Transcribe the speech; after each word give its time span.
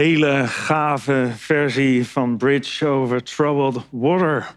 Hele 0.00 0.46
gave 0.46 1.28
versie 1.36 2.06
van 2.06 2.36
Bridge 2.36 2.86
over 2.86 3.22
Troubled 3.22 3.84
Water. 3.90 4.54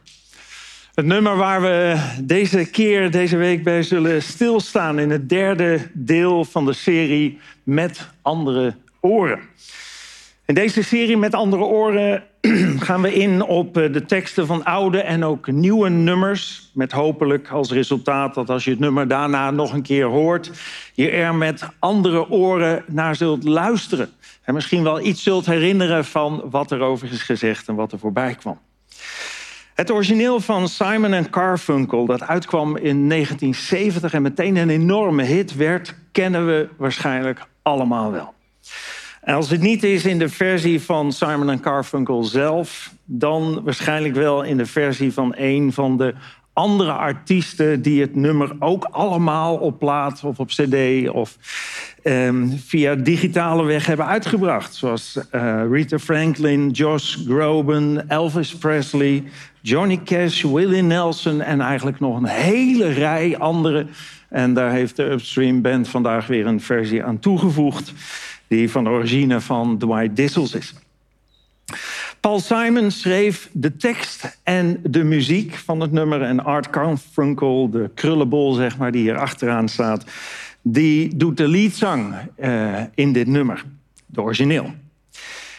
Het 0.93 1.05
nummer 1.05 1.35
waar 1.35 1.61
we 1.61 1.97
deze 2.21 2.69
keer, 2.69 3.11
deze 3.11 3.37
week 3.37 3.63
bij 3.63 3.83
zullen 3.83 4.21
stilstaan 4.21 4.99
in 4.99 5.09
het 5.09 5.29
derde 5.29 5.89
deel 5.93 6.45
van 6.45 6.65
de 6.65 6.73
serie 6.73 7.39
Met 7.63 8.09
andere 8.21 8.75
oren. 8.99 9.39
In 10.45 10.53
deze 10.53 10.83
serie 10.83 11.17
Met 11.17 11.33
andere 11.33 11.63
oren 11.63 12.23
gaan 12.87 13.01
we 13.01 13.13
in 13.13 13.41
op 13.41 13.77
eh, 13.77 13.93
de 13.93 14.05
teksten 14.05 14.47
van 14.47 14.63
oude 14.63 15.01
en 15.01 15.23
ook 15.23 15.47
nieuwe 15.47 15.89
nummers. 15.89 16.69
Met 16.73 16.91
hopelijk 16.91 17.49
als 17.49 17.71
resultaat 17.71 18.33
dat 18.33 18.49
als 18.49 18.63
je 18.63 18.69
het 18.69 18.79
nummer 18.79 19.07
daarna 19.07 19.51
nog 19.51 19.73
een 19.73 19.81
keer 19.81 20.05
hoort, 20.05 20.51
je 20.93 21.09
er 21.09 21.35
met 21.35 21.67
andere 21.79 22.29
oren 22.29 22.83
naar 22.87 23.15
zult 23.15 23.43
luisteren. 23.43 24.09
En 24.43 24.53
misschien 24.53 24.83
wel 24.83 25.01
iets 25.01 25.23
zult 25.23 25.45
herinneren 25.45 26.05
van 26.05 26.43
wat 26.49 26.71
er 26.71 26.79
over 26.79 27.11
is 27.11 27.21
gezegd 27.21 27.67
en 27.67 27.75
wat 27.75 27.91
er 27.91 27.99
voorbij 27.99 28.35
kwam. 28.35 28.59
Het 29.73 29.91
origineel 29.91 30.39
van 30.39 30.67
Simon 30.67 31.29
Carfunkel, 31.29 32.05
dat 32.05 32.21
uitkwam 32.21 32.77
in 32.77 33.09
1970 33.09 34.13
en 34.13 34.21
meteen 34.21 34.55
een 34.55 34.69
enorme 34.69 35.23
hit 35.23 35.55
werd, 35.55 35.95
kennen 36.11 36.45
we 36.45 36.69
waarschijnlijk 36.77 37.45
allemaal 37.61 38.11
wel. 38.11 38.33
Als 39.25 39.49
het 39.49 39.61
niet 39.61 39.83
is 39.83 40.05
in 40.05 40.19
de 40.19 40.29
versie 40.29 40.81
van 40.81 41.11
Simon 41.11 41.49
en 41.49 41.59
Carfunkel 41.59 42.23
zelf, 42.23 42.93
dan 43.05 43.61
waarschijnlijk 43.63 44.15
wel 44.15 44.43
in 44.43 44.57
de 44.57 44.65
versie 44.65 45.13
van 45.13 45.33
een 45.37 45.73
van 45.73 45.97
de 45.97 46.13
andere 46.53 46.91
artiesten 46.91 47.81
die 47.81 48.01
het 48.01 48.15
nummer 48.15 48.55
ook 48.59 48.87
allemaal 48.91 49.55
op 49.55 49.79
plaat 49.79 50.23
of 50.23 50.39
op 50.39 50.47
cd 50.47 51.09
of 51.09 51.37
um, 52.03 52.59
via 52.65 52.95
digitale 52.95 53.63
weg 53.63 53.85
hebben 53.85 54.05
uitgebracht. 54.05 54.75
Zoals 54.75 55.19
uh, 55.31 55.61
Rita 55.71 55.99
Franklin, 55.99 56.69
Josh 56.69 57.15
Groban, 57.25 58.09
Elvis 58.09 58.55
Presley, 58.55 59.23
Johnny 59.61 59.99
Cash, 60.05 60.43
Willie 60.43 60.81
Nelson 60.81 61.41
en 61.41 61.61
eigenlijk 61.61 61.99
nog 61.99 62.17
een 62.17 62.27
hele 62.27 62.87
rij 62.87 63.37
andere. 63.37 63.85
En 64.29 64.53
daar 64.53 64.71
heeft 64.71 64.95
de 64.95 65.03
Upstream 65.03 65.61
Band 65.61 65.87
vandaag 65.87 66.27
weer 66.27 66.45
een 66.45 66.61
versie 66.61 67.03
aan 67.03 67.19
toegevoegd 67.19 67.93
die 68.53 68.71
van 68.71 68.83
de 68.83 68.89
origine 68.89 69.41
van 69.41 69.77
Dwight 69.77 70.15
Dissels 70.15 70.55
is. 70.55 70.73
Paul 72.19 72.39
Simon 72.39 72.91
schreef 72.91 73.49
de 73.51 73.77
tekst 73.77 74.39
en 74.43 74.79
de 74.83 75.03
muziek 75.03 75.55
van 75.55 75.79
het 75.79 75.91
nummer. 75.91 76.21
En 76.21 76.43
Art 76.43 76.69
Carfunkel, 76.69 77.69
de 77.69 77.89
krullenbol 77.93 78.53
zeg 78.53 78.77
maar, 78.77 78.91
die 78.91 79.01
hier 79.01 79.17
achteraan 79.17 79.69
staat... 79.69 80.03
die 80.61 81.15
doet 81.15 81.37
de 81.37 81.47
leadzang 81.47 82.15
uh, 82.39 82.81
in 82.95 83.13
dit 83.13 83.27
nummer, 83.27 83.65
de 84.05 84.21
origineel. 84.21 84.73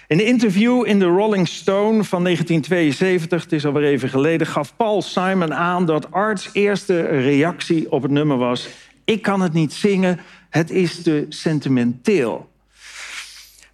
In 0.06 0.18
een 0.18 0.26
interview 0.26 0.86
in 0.86 0.98
de 0.98 1.04
Rolling 1.04 1.48
Stone 1.48 2.04
van 2.04 2.22
1972, 2.22 3.42
het 3.42 3.52
is 3.52 3.66
alweer 3.66 3.88
even 3.88 4.08
geleden... 4.08 4.46
gaf 4.46 4.76
Paul 4.76 5.02
Simon 5.02 5.54
aan 5.54 5.86
dat 5.86 6.12
Art's 6.12 6.50
eerste 6.52 7.00
reactie 7.00 7.92
op 7.92 8.02
het 8.02 8.10
nummer 8.10 8.36
was... 8.36 8.68
ik 9.04 9.22
kan 9.22 9.40
het 9.40 9.52
niet 9.52 9.72
zingen, 9.72 10.20
het 10.50 10.70
is 10.70 11.02
te 11.02 11.26
sentimenteel. 11.28 12.52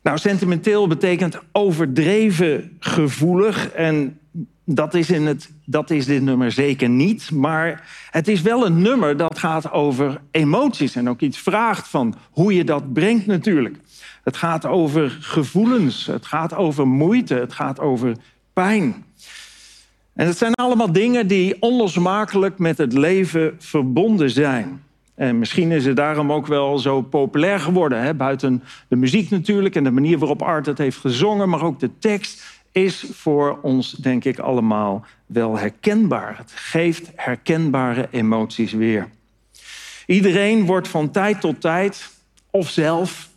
Nou, 0.02 0.18
sentimenteel 0.18 0.86
betekent 0.86 1.38
overdreven 1.52 2.76
gevoelig. 2.78 3.70
En 3.70 4.18
dat 4.64 4.94
is, 4.94 5.10
in 5.10 5.26
het, 5.26 5.50
dat 5.64 5.90
is 5.90 6.06
dit 6.06 6.22
nummer 6.22 6.52
zeker 6.52 6.88
niet. 6.88 7.30
Maar 7.30 7.88
het 8.10 8.28
is 8.28 8.42
wel 8.42 8.66
een 8.66 8.82
nummer 8.82 9.16
dat 9.16 9.38
gaat 9.38 9.72
over 9.72 10.20
emoties. 10.30 10.96
En 10.96 11.08
ook 11.08 11.20
iets 11.20 11.38
vraagt 11.38 11.88
van 11.88 12.14
hoe 12.30 12.54
je 12.54 12.64
dat 12.64 12.92
brengt 12.92 13.26
natuurlijk. 13.26 13.76
Het 14.24 14.36
gaat 14.36 14.66
over 14.66 15.16
gevoelens. 15.20 16.06
Het 16.06 16.26
gaat 16.26 16.54
over 16.54 16.88
moeite. 16.88 17.34
Het 17.34 17.52
gaat 17.52 17.80
over 17.80 18.16
pijn. 18.52 19.04
En 20.14 20.26
het 20.26 20.38
zijn 20.38 20.54
allemaal 20.54 20.92
dingen 20.92 21.26
die 21.26 21.62
onlosmakelijk 21.62 22.58
met 22.58 22.78
het 22.78 22.92
leven 22.92 23.54
verbonden 23.58 24.30
zijn. 24.30 24.82
En 25.20 25.38
misschien 25.38 25.72
is 25.72 25.84
het 25.84 25.96
daarom 25.96 26.32
ook 26.32 26.46
wel 26.46 26.78
zo 26.78 27.02
populair 27.02 27.60
geworden. 27.60 28.02
Hè? 28.02 28.14
Buiten 28.14 28.62
de 28.88 28.96
muziek 28.96 29.30
natuurlijk 29.30 29.74
en 29.74 29.84
de 29.84 29.90
manier 29.90 30.18
waarop 30.18 30.42
Art 30.42 30.66
het 30.66 30.78
heeft 30.78 30.96
gezongen, 30.96 31.48
maar 31.48 31.62
ook 31.62 31.80
de 31.80 31.98
tekst 31.98 32.42
is 32.72 33.04
voor 33.12 33.58
ons, 33.62 33.92
denk 33.92 34.24
ik, 34.24 34.38
allemaal 34.38 35.04
wel 35.26 35.58
herkenbaar. 35.58 36.36
Het 36.36 36.52
geeft 36.54 37.10
herkenbare 37.14 38.08
emoties 38.10 38.72
weer. 38.72 39.08
Iedereen 40.06 40.64
wordt 40.64 40.88
van 40.88 41.10
tijd 41.10 41.40
tot 41.40 41.60
tijd, 41.60 42.10
of 42.50 42.68
zelf, 42.68 43.28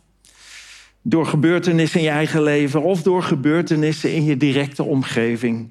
door 1.02 1.26
gebeurtenissen 1.26 1.98
in 2.00 2.06
je 2.06 2.12
eigen 2.12 2.42
leven 2.42 2.82
of 2.82 3.02
door 3.02 3.22
gebeurtenissen 3.22 4.12
in 4.12 4.24
je 4.24 4.36
directe 4.36 4.82
omgeving, 4.82 5.68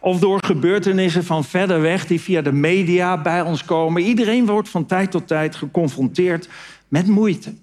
of 0.00 0.18
door 0.18 0.44
gebeurtenissen 0.44 1.24
van 1.24 1.44
verder 1.44 1.80
weg 1.80 2.06
die 2.06 2.20
via 2.20 2.42
de 2.42 2.52
media 2.52 3.20
bij 3.20 3.42
ons 3.42 3.64
komen. 3.64 4.02
Iedereen 4.02 4.46
wordt 4.46 4.68
van 4.68 4.86
tijd 4.86 5.10
tot 5.10 5.26
tijd 5.26 5.56
geconfronteerd 5.56 6.48
met 6.88 7.06
moeite, 7.06 7.54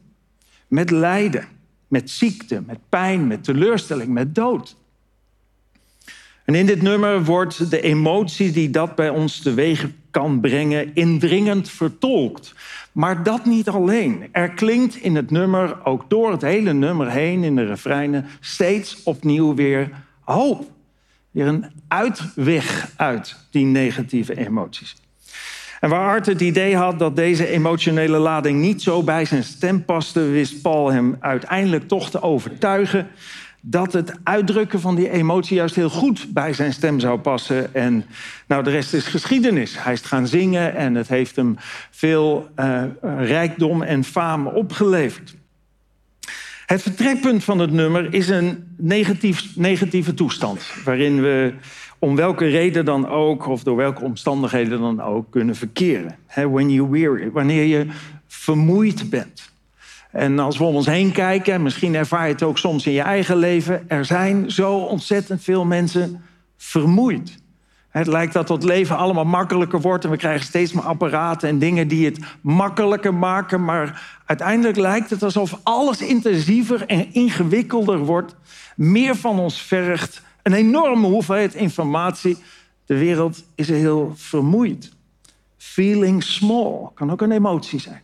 met 0.67 0.89
lijden, 0.89 1.45
met 1.87 2.09
ziekte, 2.09 2.63
met 2.65 2.79
pijn, 2.89 3.27
met 3.27 3.43
teleurstelling, 3.43 4.09
met 4.09 4.35
dood. 4.35 4.75
En 6.45 6.55
in 6.55 6.65
dit 6.65 6.81
nummer 6.81 7.23
wordt 7.23 7.69
de 7.69 7.81
emotie 7.81 8.51
die 8.51 8.69
dat 8.69 8.95
bij 8.95 9.09
ons 9.09 9.39
teweeg 9.39 9.87
kan 10.11 10.39
brengen 10.39 10.95
indringend 10.95 11.69
vertolkt. 11.69 12.53
Maar 12.91 13.23
dat 13.23 13.45
niet 13.45 13.69
alleen. 13.69 14.27
Er 14.31 14.49
klinkt 14.49 14.95
in 14.95 15.15
het 15.15 15.31
nummer, 15.31 15.85
ook 15.85 16.09
door 16.09 16.31
het 16.31 16.41
hele 16.41 16.73
nummer 16.73 17.11
heen, 17.11 17.43
in 17.43 17.55
de 17.55 17.65
refreinen, 17.65 18.25
steeds 18.39 19.03
opnieuw 19.03 19.55
weer 19.55 19.89
hoop 20.21 20.75
een 21.45 21.65
uitweg 21.87 22.91
uit 22.95 23.35
die 23.51 23.65
negatieve 23.65 24.37
emoties. 24.37 24.95
En 25.79 25.89
waar 25.89 26.07
Art 26.07 26.25
het 26.25 26.41
idee 26.41 26.75
had 26.75 26.99
dat 26.99 27.15
deze 27.15 27.47
emotionele 27.47 28.17
lading 28.17 28.61
niet 28.61 28.81
zo 28.81 29.03
bij 29.03 29.25
zijn 29.25 29.43
stem 29.43 29.85
paste, 29.85 30.21
wist 30.21 30.61
Paul 30.61 30.91
hem 30.91 31.17
uiteindelijk 31.19 31.87
toch 31.87 32.09
te 32.09 32.21
overtuigen 32.21 33.07
dat 33.61 33.93
het 33.93 34.13
uitdrukken 34.23 34.79
van 34.79 34.95
die 34.95 35.09
emotie 35.09 35.55
juist 35.55 35.75
heel 35.75 35.89
goed 35.89 36.33
bij 36.33 36.53
zijn 36.53 36.73
stem 36.73 36.99
zou 36.99 37.19
passen. 37.19 37.73
En 37.73 38.05
nou, 38.47 38.63
de 38.63 38.69
rest 38.69 38.93
is 38.93 39.07
geschiedenis. 39.07 39.83
Hij 39.83 39.93
is 39.93 40.01
gaan 40.01 40.27
zingen 40.27 40.75
en 40.75 40.95
het 40.95 41.07
heeft 41.07 41.35
hem 41.35 41.55
veel 41.91 42.49
uh, 42.59 42.83
rijkdom 43.17 43.81
en 43.81 44.03
faam 44.03 44.47
opgeleverd. 44.47 45.35
Het 46.67 46.81
vertrekpunt 46.81 47.43
van 47.43 47.59
het 47.59 47.71
nummer 47.71 48.13
is 48.13 48.29
een 48.29 48.75
negatief, 48.77 49.55
negatieve 49.55 50.13
toestand, 50.13 50.71
waarin 50.83 51.21
we 51.21 51.53
om 51.99 52.15
welke 52.15 52.45
reden 52.45 52.85
dan 52.85 53.07
ook, 53.07 53.47
of 53.47 53.63
door 53.63 53.75
welke 53.75 54.03
omstandigheden 54.03 54.79
dan 54.79 55.01
ook, 55.01 55.31
kunnen 55.31 55.55
verkeren. 55.55 56.17
When 56.33 56.69
you 56.69 56.89
weary, 56.89 57.31
wanneer 57.31 57.63
je 57.63 57.87
vermoeid 58.27 59.09
bent. 59.09 59.51
En 60.11 60.39
als 60.39 60.57
we 60.57 60.63
om 60.63 60.75
ons 60.75 60.85
heen 60.85 61.11
kijken, 61.11 61.61
misschien 61.61 61.95
ervaar 61.95 62.27
je 62.27 62.33
het 62.33 62.43
ook 62.43 62.57
soms 62.57 62.85
in 62.85 62.93
je 62.93 63.01
eigen 63.01 63.37
leven, 63.37 63.89
er 63.89 64.05
zijn 64.05 64.51
zo 64.51 64.77
ontzettend 64.77 65.43
veel 65.43 65.65
mensen 65.65 66.21
vermoeid. 66.57 67.37
Het 67.97 68.07
lijkt 68.07 68.33
dat 68.33 68.49
het 68.49 68.63
leven 68.63 68.97
allemaal 68.97 69.25
makkelijker 69.25 69.81
wordt 69.81 70.03
en 70.03 70.09
we 70.09 70.17
krijgen 70.17 70.45
steeds 70.45 70.73
meer 70.73 70.83
apparaten 70.83 71.49
en 71.49 71.59
dingen 71.59 71.87
die 71.87 72.05
het 72.05 72.19
makkelijker 72.41 73.13
maken. 73.13 73.63
Maar 73.63 74.19
uiteindelijk 74.25 74.77
lijkt 74.77 75.09
het 75.09 75.23
alsof 75.23 75.59
alles 75.63 76.01
intensiever 76.01 76.85
en 76.85 77.13
ingewikkelder 77.13 77.97
wordt, 77.97 78.35
meer 78.75 79.15
van 79.15 79.39
ons 79.39 79.61
vergt, 79.61 80.21
een 80.43 80.53
enorme 80.53 81.07
hoeveelheid 81.07 81.53
informatie. 81.53 82.37
De 82.85 82.97
wereld 82.97 83.43
is 83.55 83.69
heel 83.69 84.13
vermoeid. 84.15 84.91
Feeling 85.57 86.23
small 86.23 86.89
kan 86.93 87.11
ook 87.11 87.21
een 87.21 87.31
emotie 87.31 87.79
zijn. 87.79 88.01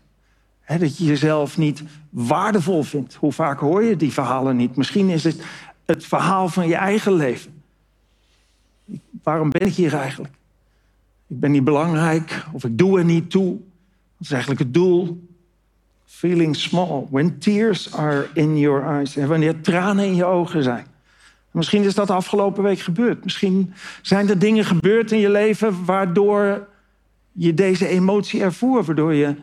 dat 0.79 0.97
je 0.97 1.05
jezelf 1.05 1.57
niet 1.57 1.83
waardevol 2.09 2.83
vindt. 2.83 3.15
Hoe 3.15 3.31
vaak 3.31 3.59
hoor 3.59 3.83
je 3.83 3.95
die 3.95 4.13
verhalen 4.13 4.55
niet? 4.55 4.75
Misschien 4.75 5.09
is 5.09 5.23
het 5.23 5.43
het 5.85 6.05
verhaal 6.05 6.49
van 6.49 6.67
je 6.67 6.75
eigen 6.75 7.13
leven. 7.13 7.62
Waarom 9.23 9.49
ben 9.49 9.67
ik 9.67 9.73
hier 9.73 9.93
eigenlijk? 9.93 10.33
Ik 11.27 11.39
ben 11.39 11.51
niet 11.51 11.63
belangrijk 11.63 12.45
of 12.51 12.63
ik 12.63 12.77
doe 12.77 12.97
er 12.99 13.05
niet 13.05 13.29
toe. 13.29 13.51
Dat 13.51 13.61
is 14.19 14.31
eigenlijk 14.31 14.61
het 14.61 14.73
doel. 14.73 15.27
Feeling 16.05 16.55
small. 16.55 17.05
When 17.09 17.39
tears 17.39 17.93
are 17.93 18.29
in 18.33 18.59
your 18.59 18.83
eyes. 18.83 19.15
En 19.15 19.27
wanneer 19.27 19.61
tranen 19.61 20.05
in 20.05 20.15
je 20.15 20.25
ogen 20.25 20.63
zijn. 20.63 20.85
Misschien 21.51 21.83
is 21.83 21.95
dat 21.95 22.07
de 22.07 22.13
afgelopen 22.13 22.63
week 22.63 22.79
gebeurd. 22.79 23.23
Misschien 23.23 23.73
zijn 24.01 24.29
er 24.29 24.39
dingen 24.39 24.65
gebeurd 24.65 25.11
in 25.11 25.19
je 25.19 25.29
leven 25.29 25.85
waardoor 25.85 26.67
je 27.31 27.53
deze 27.53 27.87
emotie 27.87 28.41
ervoer. 28.41 28.83
Waardoor 28.83 29.13
je 29.13 29.35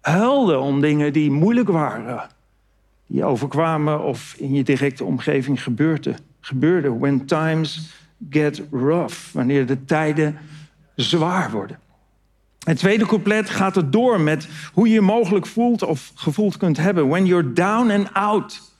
huilde 0.00 0.58
om 0.58 0.80
dingen 0.80 1.12
die 1.12 1.30
moeilijk 1.30 1.68
waren. 1.68 2.28
Die 3.06 3.24
overkwamen 3.24 4.02
of 4.02 4.34
in 4.38 4.54
je 4.54 4.64
directe 4.64 5.04
omgeving 5.04 5.62
gebeurden. 5.62 6.16
gebeurde. 6.40 6.98
When 6.98 7.26
times 7.26 7.94
get 8.30 8.62
rough, 8.70 9.16
wanneer 9.32 9.66
de 9.66 9.84
tijden 9.84 10.38
zwaar 10.94 11.50
worden. 11.50 11.78
Het 12.66 12.78
tweede 12.78 13.06
couplet 13.06 13.50
gaat 13.50 13.74
het 13.74 13.92
door 13.92 14.20
met 14.20 14.48
hoe 14.72 14.88
je 14.88 14.94
je 14.94 15.00
mogelijk 15.00 15.46
voelt 15.46 15.82
of 15.82 16.12
gevoeld 16.14 16.56
kunt 16.56 16.76
hebben. 16.76 17.08
When 17.08 17.26
you're 17.26 17.52
down 17.52 17.90
and 17.90 18.12
out. 18.12 18.74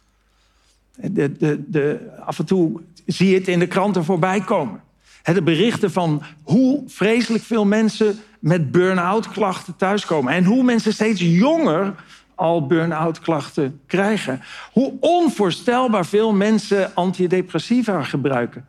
De, 0.95 1.33
de, 1.33 1.64
de, 1.66 2.11
af 2.25 2.38
en 2.38 2.45
toe 2.45 2.81
zie 3.07 3.28
je 3.28 3.35
het 3.35 3.49
in 3.49 3.59
de 3.59 3.66
kranten 3.66 4.05
voorbij 4.05 4.40
komen. 4.40 4.81
De 5.23 5.43
berichten 5.43 5.93
van 5.93 6.23
hoe 6.43 6.83
vreselijk 6.87 7.45
veel 7.45 7.64
mensen 7.64 8.19
met 8.38 8.71
burn-out 8.71 9.28
klachten 9.31 9.76
thuiskomen. 9.76 10.33
En 10.33 10.45
hoe 10.45 10.62
mensen 10.62 10.93
steeds 10.93 11.21
jonger 11.21 11.95
al 12.35 12.66
burn-out 12.66 13.21
klachten 13.21 13.81
krijgen. 13.87 14.43
Hoe 14.73 14.95
onvoorstelbaar 15.00 16.07
veel 16.07 16.33
mensen 16.33 16.95
antidepressiva 16.95 18.02
gebruiken. 18.02 18.66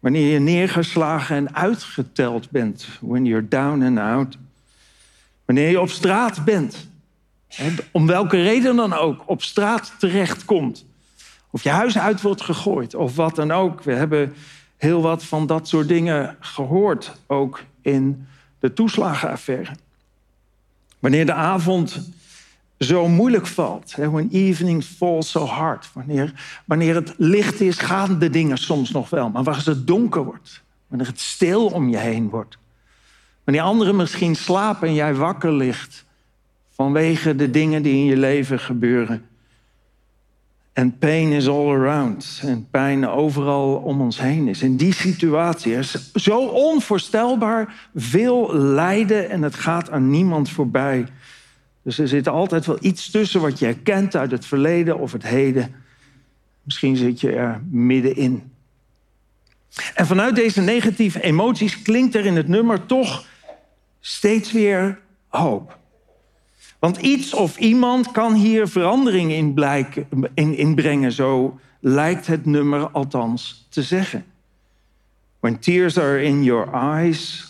Wanneer 0.00 0.32
je 0.32 0.38
neergeslagen 0.38 1.36
en 1.36 1.54
uitgeteld 1.54 2.50
bent. 2.50 2.86
When 3.00 3.24
you're 3.24 3.48
down 3.48 3.82
and 3.82 3.98
out. 3.98 4.38
Wanneer 5.44 5.70
je 5.70 5.80
op 5.80 5.90
straat 5.90 6.44
bent. 6.44 6.88
Om 7.92 8.06
welke 8.06 8.42
reden 8.42 8.76
dan 8.76 8.92
ook 8.92 9.22
op 9.26 9.42
straat 9.42 9.94
terechtkomt. 9.98 10.84
Of 11.50 11.62
je 11.62 11.68
huis 11.68 11.98
uit 11.98 12.20
wordt 12.20 12.42
gegooid 12.42 12.94
of 12.94 13.16
wat 13.16 13.34
dan 13.34 13.50
ook. 13.50 13.82
We 13.82 13.92
hebben 13.92 14.34
heel 14.76 15.02
wat 15.02 15.24
van 15.24 15.46
dat 15.46 15.68
soort 15.68 15.88
dingen 15.88 16.36
gehoord. 16.40 17.12
Ook 17.26 17.62
in 17.82 18.26
de 18.58 18.72
toeslagenaffaire. 18.72 19.72
Wanneer 20.98 21.26
de 21.26 21.32
avond 21.32 22.10
zo 22.80 23.08
moeilijk 23.08 23.46
valt. 23.46 23.94
When 23.96 24.28
evening 24.32 24.84
falls 24.84 25.30
so 25.30 25.44
hard. 25.44 25.90
Wanneer, 25.92 26.32
wanneer 26.64 26.94
het 26.94 27.14
licht 27.16 27.60
is, 27.60 27.78
gaan 27.78 28.18
de 28.18 28.30
dingen 28.30 28.58
soms 28.58 28.90
nog 28.90 29.10
wel. 29.10 29.30
Maar 29.30 29.48
als 29.48 29.66
het 29.66 29.86
donker 29.86 30.24
wordt. 30.24 30.62
Wanneer 30.86 31.06
het 31.06 31.20
stil 31.20 31.66
om 31.66 31.88
je 31.88 31.96
heen 31.96 32.28
wordt. 32.28 32.58
Wanneer 33.44 33.62
anderen 33.62 33.96
misschien 33.96 34.36
slapen 34.36 34.88
en 34.88 34.94
jij 34.94 35.14
wakker 35.14 35.52
ligt. 35.52 36.04
Vanwege 36.70 37.36
de 37.36 37.50
dingen 37.50 37.82
die 37.82 37.94
in 37.94 38.04
je 38.04 38.16
leven 38.16 38.58
gebeuren. 38.58 39.24
En 40.72 40.98
pain 40.98 41.32
is 41.32 41.48
all 41.48 41.68
around. 41.68 42.40
En 42.44 42.68
pijn 42.70 43.08
overal 43.08 43.74
om 43.74 44.00
ons 44.00 44.20
heen 44.20 44.48
is. 44.48 44.62
In 44.62 44.76
die 44.76 44.94
situatie 44.94 45.74
is 45.74 46.12
zo 46.14 46.38
onvoorstelbaar 46.46 47.88
veel 47.94 48.54
lijden 48.54 49.30
en 49.30 49.42
het 49.42 49.54
gaat 49.54 49.90
aan 49.90 50.10
niemand 50.10 50.50
voorbij. 50.50 51.06
Dus 51.82 51.98
er 51.98 52.08
zit 52.08 52.28
altijd 52.28 52.66
wel 52.66 52.78
iets 52.80 53.10
tussen 53.10 53.40
wat 53.40 53.58
je 53.58 53.64
herkent 53.64 54.16
uit 54.16 54.30
het 54.30 54.46
verleden 54.46 54.98
of 54.98 55.12
het 55.12 55.22
heden. 55.22 55.74
Misschien 56.62 56.96
zit 56.96 57.20
je 57.20 57.32
er 57.32 57.62
middenin. 57.70 58.52
En 59.94 60.06
vanuit 60.06 60.34
deze 60.34 60.60
negatieve 60.60 61.22
emoties 61.22 61.82
klinkt 61.82 62.14
er 62.14 62.26
in 62.26 62.36
het 62.36 62.48
nummer 62.48 62.86
toch 62.86 63.26
steeds 64.00 64.52
weer 64.52 64.98
hoop. 65.28 65.78
Want 66.78 66.96
iets 66.96 67.34
of 67.34 67.58
iemand 67.58 68.10
kan 68.10 68.34
hier 68.34 68.68
verandering 68.68 69.32
in, 70.34 70.56
in 70.56 70.74
brengen, 70.74 71.12
zo 71.12 71.58
lijkt 71.80 72.26
het 72.26 72.46
nummer 72.46 72.90
althans 72.90 73.66
te 73.68 73.82
zeggen. 73.82 74.24
When 75.40 75.58
tears 75.58 75.98
are 75.98 76.22
in 76.22 76.42
your 76.44 76.74
eyes, 76.74 77.49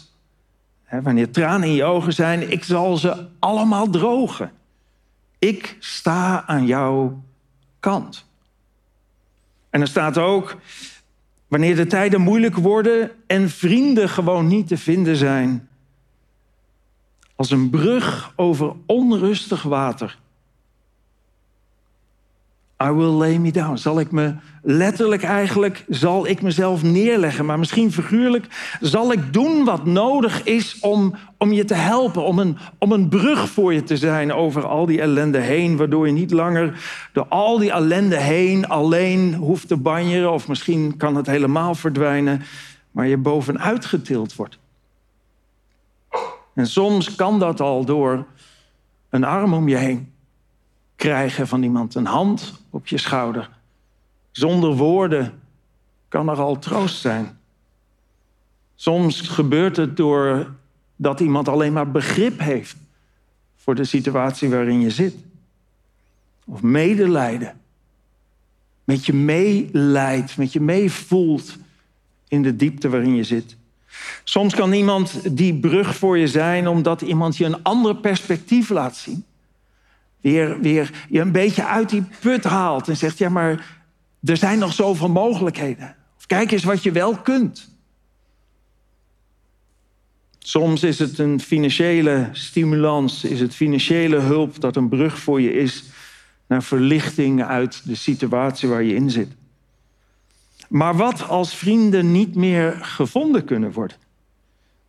wanneer 0.90 1.30
tranen 1.30 1.68
in 1.68 1.75
je 1.75 1.85
ogen 1.85 2.12
zijn, 2.12 2.50
ik 2.50 2.64
zal 2.64 2.97
ze 2.97 3.26
allemaal 3.38 3.90
drogen. 3.90 4.52
Ik 5.38 5.76
sta 5.78 6.47
aan 6.47 6.66
jouw 6.66 7.23
kant. 7.80 8.28
En 9.70 9.80
er 9.80 9.87
staat 9.87 10.18
ook, 10.18 10.56
wanneer 11.49 11.76
de 11.76 11.87
tijden 11.87 12.20
moeilijk 12.20 12.56
worden 12.56 13.11
en 13.26 13.50
vrienden 13.50 14.09
gewoon 14.09 14.47
niet 14.47 14.68
te 14.68 14.76
vinden 14.76 15.16
zijn, 15.16 15.68
als 17.35 17.50
een 17.50 17.70
brug 17.70 18.32
over 18.37 18.73
onrustig 18.87 19.62
water. 19.62 20.18
I 22.82 22.90
will 22.90 23.12
lay 23.12 23.38
me 23.38 23.52
down. 23.52 23.76
Zal 23.76 24.00
ik 24.00 24.10
me 24.10 24.34
letterlijk 24.62 25.22
eigenlijk, 25.22 25.84
zal 25.88 26.26
ik 26.26 26.42
mezelf 26.42 26.82
neerleggen, 26.82 27.46
maar 27.46 27.58
misschien 27.58 27.92
figuurlijk, 27.92 28.46
zal 28.80 29.12
ik 29.12 29.32
doen 29.32 29.64
wat 29.64 29.84
nodig 29.84 30.44
is 30.44 30.78
om, 30.80 31.14
om 31.38 31.52
je 31.52 31.64
te 31.64 31.75
helpen, 31.75 32.25
om 32.25 32.38
een, 32.38 32.56
om 32.78 32.92
een 32.92 33.08
brug 33.08 33.49
voor 33.49 33.75
je 33.75 33.82
te 33.82 33.96
zijn 33.96 34.32
over 34.32 34.66
al 34.66 34.87
die 34.87 35.00
ellende 35.00 35.38
heen, 35.38 35.76
waardoor 35.76 36.06
je 36.06 36.12
niet 36.12 36.30
langer 36.30 36.80
door 37.12 37.26
al 37.28 37.58
die 37.58 37.70
ellende 37.70 38.16
heen 38.16 38.68
alleen 38.68 39.34
hoeft 39.34 39.68
te 39.68 39.76
banjeren, 39.76 40.32
of 40.32 40.49
misschien 40.49 40.96
kan 40.96 41.16
het 41.16 41.26
helemaal 41.26 41.75
verdwijnen, 41.75 42.42
maar 42.90 43.06
je 43.06 43.16
bovenuit 43.16 43.84
getild 43.84 44.34
wordt. 44.34 44.58
En 46.54 46.66
soms 46.66 47.14
kan 47.14 47.38
dat 47.38 47.60
al 47.60 47.84
door 47.84 48.26
een 49.10 49.25
arm 49.25 49.54
om 49.54 49.68
je 49.68 49.76
heen 49.76 50.12
krijgen 51.00 51.49
van 51.49 51.62
iemand, 51.62 51.95
een 51.95 52.07
hand 52.07 52.52
op 52.71 52.87
je 52.87 52.99
schouder. 52.99 53.50
Zonder 54.30 54.76
woorden 54.76 55.40
kan 56.09 56.28
er 56.28 56.37
al 56.37 56.59
troost 56.59 57.00
zijn. 57.00 57.38
Soms 58.75 59.21
gebeurt 59.21 59.76
het 59.76 59.97
door 59.97 60.54
dat 60.97 61.21
iemand 61.21 61.49
alleen 61.49 61.73
maar 61.73 61.90
begrip 61.90 62.40
heeft 62.40 62.76
voor 63.57 63.75
de 63.75 63.85
situatie 63.85 64.49
waarin 64.49 64.80
je 64.80 64.90
zit. 64.90 65.14
Of 66.45 66.62
medelijden. 66.62 67.61
Met 68.85 69.07
je 69.07 69.12
meeleidt, 69.12 70.37
met 70.37 70.52
je 70.52 70.61
meevoelt 70.61 71.57
in 72.28 72.42
de 72.42 72.57
diepte 72.57 72.88
waarin 72.88 73.14
je 73.14 73.25
zit. 73.25 73.57
Soms 74.25 74.54
kan 74.54 74.73
iemand 74.73 75.37
die 75.37 75.54
brug 75.54 75.97
voor 75.97 76.19
je 76.19 76.28
zijn 76.28 76.69
omdat 76.69 77.00
iemand 77.00 77.37
je 77.37 77.45
een 77.45 77.62
ander 77.62 77.97
perspectief 77.97 78.69
laat 78.69 78.97
zien. 78.97 79.25
Weer, 80.20 80.60
weer 80.60 80.90
je 81.08 81.20
een 81.20 81.32
beetje 81.32 81.66
uit 81.66 81.88
die 81.88 82.04
put 82.20 82.44
haalt 82.44 82.88
en 82.88 82.96
zegt: 82.96 83.18
Ja, 83.18 83.28
maar 83.28 83.78
er 84.24 84.36
zijn 84.36 84.58
nog 84.58 84.72
zoveel 84.72 85.08
mogelijkheden. 85.08 85.96
Of 86.18 86.26
kijk 86.26 86.50
eens 86.50 86.64
wat 86.64 86.82
je 86.82 86.92
wel 86.92 87.16
kunt. 87.16 87.68
Soms 90.38 90.82
is 90.82 90.98
het 90.98 91.18
een 91.18 91.40
financiële 91.40 92.28
stimulans, 92.32 93.24
is 93.24 93.40
het 93.40 93.54
financiële 93.54 94.18
hulp 94.18 94.60
dat 94.60 94.76
een 94.76 94.88
brug 94.88 95.18
voor 95.18 95.40
je 95.40 95.52
is 95.52 95.84
naar 96.46 96.62
verlichting 96.62 97.44
uit 97.44 97.82
de 97.84 97.94
situatie 97.94 98.68
waar 98.68 98.82
je 98.82 98.94
in 98.94 99.10
zit. 99.10 99.28
Maar 100.68 100.96
wat 100.96 101.28
als 101.28 101.54
vrienden 101.54 102.12
niet 102.12 102.34
meer 102.34 102.78
gevonden 102.80 103.44
kunnen 103.44 103.72
worden? 103.72 103.96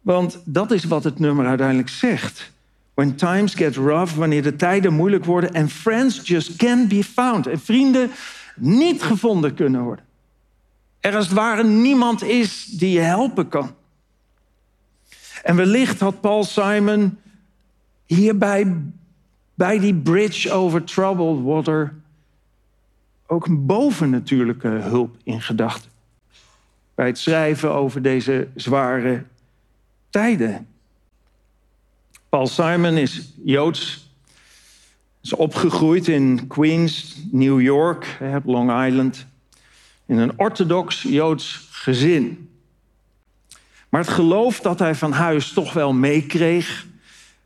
Want 0.02 0.42
dat 0.46 0.72
is 0.72 0.84
wat 0.84 1.04
het 1.04 1.20
nummer 1.20 1.46
uiteindelijk 1.46 1.90
zegt. 1.90 2.51
When 2.94 3.16
times 3.16 3.54
get 3.54 3.76
rough, 3.76 4.14
wanneer 4.14 4.44
de 4.44 4.56
tijden 4.56 4.94
moeilijk 4.94 5.26
worden 5.26 5.54
en 5.54 5.70
friends 5.70 6.28
just 6.28 6.56
can't 6.56 6.88
be 6.88 7.04
found. 7.04 7.48
En 7.48 7.60
vrienden 7.60 8.12
niet 8.56 9.04
gevonden 9.04 9.54
kunnen 9.54 9.82
worden. 9.82 10.06
Er 11.00 11.16
als 11.16 11.26
het 11.26 11.36
ware 11.36 11.64
niemand 11.64 12.24
is 12.24 12.66
die 12.66 12.92
je 12.92 13.00
helpen 13.00 13.48
kan. 13.48 13.76
En 15.44 15.56
wellicht 15.56 16.00
had 16.00 16.22
Paul 16.22 16.44
Simon 16.44 17.20
hierbij 18.06 18.76
bij 19.54 19.80
die 19.80 19.96
bridge 19.96 20.52
over 20.52 20.84
troubled 20.84 21.44
water 21.44 21.94
ook 23.28 23.46
een 23.46 23.66
bovennatuurlijke 23.66 24.68
hulp 24.68 25.16
in 25.24 25.42
gedachten. 25.42 25.92
Bij 26.96 27.06
het 27.06 27.18
schrijven 27.18 27.74
over 27.74 28.02
deze 28.02 28.48
zware 28.56 29.24
tijden. 30.10 30.68
Paul 32.32 32.48
Simon 32.48 32.98
is 32.98 33.34
Joods. 33.44 34.10
Is 35.24 35.34
opgegroeid 35.34 36.08
in 36.08 36.48
Queens, 36.48 37.18
New 37.32 37.62
York, 37.62 38.20
Long 38.46 38.86
Island. 38.86 39.26
In 40.06 40.18
een 40.18 40.40
orthodox 40.40 41.02
Joods 41.02 41.68
gezin. 41.72 42.50
Maar 43.90 44.02
het 44.02 44.10
geloof 44.10 44.60
dat 44.60 44.80
hij 44.80 44.96
van 44.96 45.12
huis 45.12 45.54
toch 45.54 45.74
wel 45.74 45.94
meekreeg, 45.94 46.86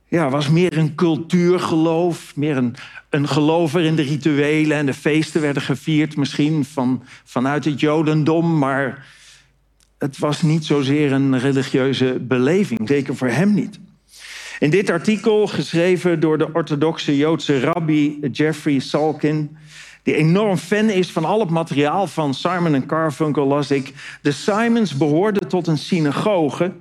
ja, 0.07 0.29
was 0.29 0.49
meer 0.49 0.77
een 0.77 0.95
cultuurgeloof, 0.95 2.35
meer 2.35 2.57
een, 2.57 2.75
een 3.09 3.27
geloof 3.27 3.71
waarin 3.71 3.95
de 3.95 4.01
rituelen 4.01 4.77
en 4.77 4.85
de 4.85 4.93
feesten 4.93 5.41
werden 5.41 5.61
gevierd, 5.61 6.17
misschien 6.17 6.65
van, 6.65 7.03
vanuit 7.23 7.65
het 7.65 7.79
Jodendom, 7.79 8.57
maar 8.57 9.07
het 9.97 10.17
was 10.17 10.41
niet 10.41 10.65
zozeer 10.65 11.11
een 11.11 11.39
religieuze 11.39 12.17
beleving, 12.21 12.87
zeker 12.87 13.15
voor 13.15 13.29
hem 13.29 13.53
niet. 13.53 13.79
In 14.59 14.69
dit 14.69 14.89
artikel, 14.89 15.47
geschreven 15.47 16.19
door 16.19 16.37
de 16.37 16.53
orthodoxe 16.53 17.17
Joodse 17.17 17.59
rabbi 17.59 18.19
Jeffrey 18.31 18.79
Salkin, 18.79 19.57
die 20.03 20.15
enorm 20.15 20.57
fan 20.57 20.89
is 20.89 21.11
van 21.11 21.25
al 21.25 21.39
het 21.39 21.49
materiaal 21.49 22.07
van 22.07 22.33
Simon 22.33 22.73
en 22.73 22.85
Carfunkel, 22.85 23.45
las 23.45 23.71
ik: 23.71 23.93
De 24.21 24.31
Simons 24.31 24.97
behoorden 24.97 25.47
tot 25.47 25.67
een 25.67 25.77
synagoge 25.77 26.71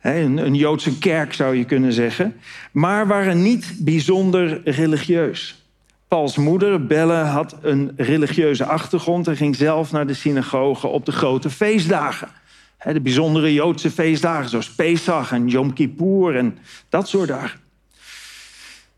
een, 0.00 0.54
Joodse 0.54 0.98
kerk 0.98 1.32
zou 1.32 1.56
je 1.56 1.64
kunnen 1.64 1.92
zeggen, 1.92 2.36
maar 2.72 3.06
waren 3.06 3.42
niet 3.42 3.74
bijzonder 3.78 4.60
religieus. 4.64 5.64
Pauls 6.08 6.36
moeder, 6.36 6.86
Belle, 6.86 7.14
had 7.14 7.56
een 7.62 7.92
religieuze 7.96 8.64
achtergrond 8.64 9.28
en 9.28 9.36
ging 9.36 9.56
zelf 9.56 9.92
naar 9.92 10.06
de 10.06 10.14
synagoge 10.14 10.86
op 10.86 11.06
de 11.06 11.12
grote 11.12 11.50
feestdagen. 11.50 12.28
De 12.84 13.00
bijzondere 13.00 13.52
Joodse 13.52 13.90
feestdagen 13.90 14.48
zoals 14.48 14.74
Pesach 14.74 15.32
en 15.32 15.48
Yom 15.48 15.72
Kippur 15.72 16.36
en 16.36 16.58
dat 16.88 17.08
soort 17.08 17.28
dagen. 17.28 17.60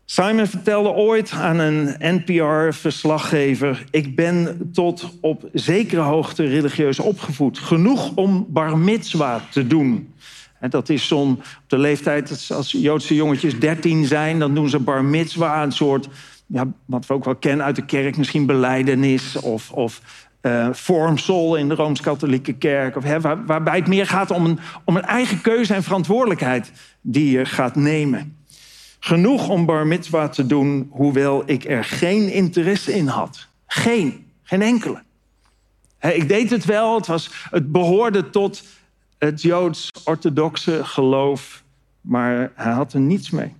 Simon 0.05 0.47
vertelde 0.47 0.89
ooit 0.89 1.31
aan 1.31 1.59
een 1.59 1.95
NPR-verslaggever: 1.99 3.85
Ik 3.91 4.15
ben 4.15 4.69
tot 4.73 5.17
op 5.21 5.49
zekere 5.53 6.01
hoogte 6.01 6.43
religieus 6.43 6.99
opgevoed. 6.99 7.59
Genoeg 7.59 8.15
om 8.15 8.45
bar 8.49 8.77
mitzwa 8.77 9.41
te 9.51 9.67
doen. 9.67 10.13
En 10.59 10.69
dat 10.69 10.89
is 10.89 11.07
zo'n 11.07 11.31
op 11.31 11.63
de 11.67 11.77
leeftijd, 11.77 12.49
als 12.53 12.71
Joodse 12.71 13.15
jongetjes 13.15 13.59
13 13.59 14.05
zijn, 14.05 14.39
dan 14.39 14.55
doen 14.55 14.69
ze 14.69 14.79
bar 14.79 15.03
mitzwa, 15.03 15.63
een 15.63 15.71
soort, 15.71 16.07
ja, 16.45 16.67
wat 16.85 17.05
we 17.05 17.13
ook 17.13 17.25
wel 17.25 17.35
kennen 17.35 17.65
uit 17.65 17.75
de 17.75 17.85
kerk, 17.85 18.17
misschien 18.17 18.45
beleidenis 18.45 19.35
of, 19.35 19.71
of 19.71 20.01
uh, 20.43 20.67
vormsel 20.71 21.55
in 21.55 21.67
de 21.67 21.75
Rooms-Katholieke 21.75 22.53
Kerk. 22.53 22.95
Of, 22.95 23.03
waar, 23.21 23.45
waarbij 23.45 23.75
het 23.75 23.87
meer 23.87 24.07
gaat 24.07 24.31
om 24.31 24.45
een, 24.45 24.59
om 24.83 24.95
een 24.95 25.05
eigen 25.05 25.41
keuze 25.41 25.73
en 25.73 25.83
verantwoordelijkheid 25.83 26.71
die 27.01 27.31
je 27.31 27.45
gaat 27.45 27.75
nemen. 27.75 28.37
Genoeg 28.99 29.49
om 29.49 29.65
bar 29.65 29.87
mitzwa 29.87 30.29
te 30.29 30.45
doen, 30.45 30.87
hoewel 30.91 31.43
ik 31.45 31.65
er 31.65 31.83
geen 31.83 32.31
interesse 32.31 32.93
in 32.93 33.07
had. 33.07 33.47
Geen, 33.67 34.25
geen 34.43 34.61
enkele. 34.61 35.01
ik 35.99 36.27
deed 36.27 36.49
het 36.49 36.65
wel, 36.65 36.95
het, 36.95 37.07
was, 37.07 37.29
het 37.49 37.71
behoorde 37.71 38.29
tot 38.29 38.63
het 39.17 39.41
Joods-orthodoxe 39.41 40.85
geloof, 40.85 41.63
maar 42.01 42.51
hij 42.55 42.71
had 42.71 42.93
er 42.93 42.99
niets 42.99 43.29
mee. 43.29 43.53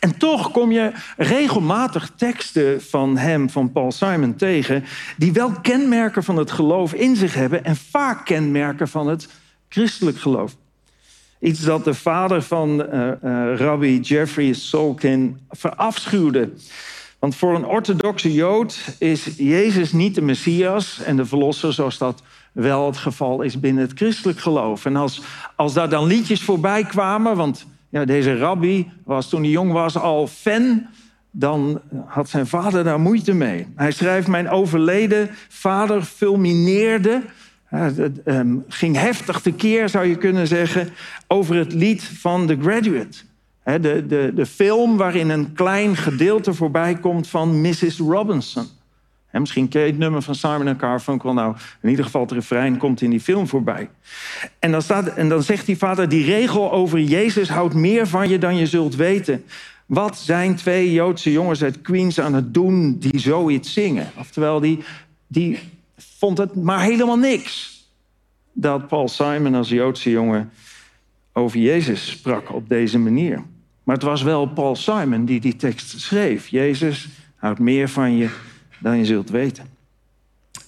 En 0.00 0.16
toch 0.16 0.50
kom 0.50 0.72
je 0.72 0.92
regelmatig 1.16 2.10
teksten 2.16 2.82
van 2.82 3.16
hem, 3.16 3.50
van 3.50 3.72
Paul 3.72 3.92
Simon, 3.92 4.36
tegen, 4.36 4.84
die 5.16 5.32
wel 5.32 5.52
kenmerken 5.62 6.24
van 6.24 6.36
het 6.36 6.50
geloof 6.50 6.92
in 6.92 7.16
zich 7.16 7.34
hebben 7.34 7.64
en 7.64 7.76
vaak 7.76 8.24
kenmerken 8.24 8.88
van 8.88 9.08
het 9.08 9.28
christelijk 9.68 10.18
geloof. 10.18 10.56
Iets 11.40 11.60
dat 11.60 11.84
de 11.84 11.94
vader 11.94 12.42
van 12.42 12.70
uh, 12.80 13.06
uh, 13.24 13.56
rabbi 13.56 14.00
Jeffrey 14.00 14.52
Solkin 14.52 15.38
verafschuwde. 15.50 16.50
Want 17.18 17.36
voor 17.36 17.54
een 17.54 17.66
orthodoxe 17.66 18.32
Jood 18.32 18.78
is 18.98 19.24
Jezus 19.36 19.92
niet 19.92 20.14
de 20.14 20.22
Messias 20.22 21.02
en 21.04 21.16
de 21.16 21.24
Verlosser, 21.24 21.72
zoals 21.72 21.98
dat 21.98 22.22
wel 22.52 22.86
het 22.86 22.96
geval 22.96 23.42
is 23.42 23.60
binnen 23.60 23.82
het 23.82 23.98
christelijk 23.98 24.38
geloof. 24.38 24.84
En 24.84 24.96
als, 24.96 25.20
als 25.56 25.72
daar 25.72 25.88
dan 25.88 26.06
liedjes 26.06 26.42
voorbij 26.42 26.84
kwamen, 26.84 27.36
want 27.36 27.66
ja, 27.88 28.04
deze 28.04 28.38
rabbi 28.38 28.90
was 29.04 29.28
toen 29.28 29.42
hij 29.42 29.50
jong 29.50 29.72
was 29.72 29.96
al 29.96 30.26
fan, 30.26 30.86
dan 31.30 31.80
had 32.06 32.28
zijn 32.28 32.46
vader 32.46 32.84
daar 32.84 33.00
moeite 33.00 33.32
mee. 33.32 33.66
Hij 33.76 33.90
schrijft: 33.90 34.28
Mijn 34.28 34.48
overleden 34.48 35.30
vader 35.48 36.02
fulmineerde 36.02 37.22
ehm, 38.24 38.56
ging 38.68 38.96
heftig 38.96 39.40
tekeer, 39.40 39.88
zou 39.88 40.06
je 40.06 40.16
kunnen 40.16 40.46
zeggen, 40.46 40.88
over 41.26 41.56
het 41.56 41.72
lied 41.72 42.02
van 42.02 42.46
The 42.46 42.58
Graduate. 42.60 43.18
de, 43.64 44.06
de, 44.06 44.32
de 44.34 44.46
film 44.46 44.96
waarin 44.96 45.28
een 45.28 45.52
klein 45.52 45.96
gedeelte 45.96 46.54
voorbij 46.54 46.94
komt 46.94 47.28
van 47.28 47.60
Mrs. 47.60 47.98
Robinson. 47.98 48.66
Misschien 49.32 49.68
ken 49.68 49.80
je 49.80 49.86
het 49.86 49.98
nummer 49.98 50.22
van 50.22 50.34
Simon 50.34 50.76
Carfunkel. 50.76 51.32
Nou, 51.32 51.56
in 51.82 51.88
ieder 51.88 52.04
geval 52.04 52.20
het 52.20 52.32
refrein 52.32 52.76
komt 52.76 53.00
in 53.00 53.10
die 53.10 53.20
film 53.20 53.46
voorbij. 53.46 53.88
En 54.58 54.70
dan, 54.70 54.82
staat, 54.82 55.06
en 55.06 55.28
dan 55.28 55.42
zegt 55.42 55.66
die 55.66 55.78
vader, 55.78 56.08
die 56.08 56.24
regel 56.24 56.72
over 56.72 57.00
Jezus 57.00 57.48
houdt 57.48 57.74
meer 57.74 58.06
van 58.06 58.28
je 58.28 58.38
dan 58.38 58.56
je 58.56 58.66
zult 58.66 58.96
weten. 58.96 59.44
Wat 59.86 60.18
zijn 60.18 60.54
twee 60.54 60.92
Joodse 60.92 61.32
jongens 61.32 61.62
uit 61.62 61.82
Queens 61.82 62.20
aan 62.20 62.34
het 62.34 62.54
doen 62.54 62.98
die 62.98 63.18
zoiets 63.18 63.72
zingen? 63.72 64.10
Oftewel, 64.16 64.60
die, 64.60 64.78
die 65.26 65.58
vond 65.96 66.38
het 66.38 66.54
maar 66.54 66.80
helemaal 66.80 67.18
niks 67.18 67.76
dat 68.52 68.88
Paul 68.88 69.08
Simon 69.08 69.54
als 69.54 69.68
Joodse 69.68 70.10
jongen 70.10 70.50
over 71.32 71.58
Jezus 71.58 72.10
sprak 72.10 72.54
op 72.54 72.68
deze 72.68 72.98
manier. 72.98 73.42
Maar 73.84 73.94
het 73.94 74.04
was 74.04 74.22
wel 74.22 74.46
Paul 74.46 74.76
Simon 74.76 75.24
die 75.24 75.40
die 75.40 75.56
tekst 75.56 76.00
schreef. 76.00 76.48
Jezus 76.48 77.08
houdt 77.36 77.58
meer 77.58 77.88
van 77.88 78.16
je 78.16 78.28
dan 78.78 78.98
je 78.98 79.04
zult 79.04 79.30
weten. 79.30 79.76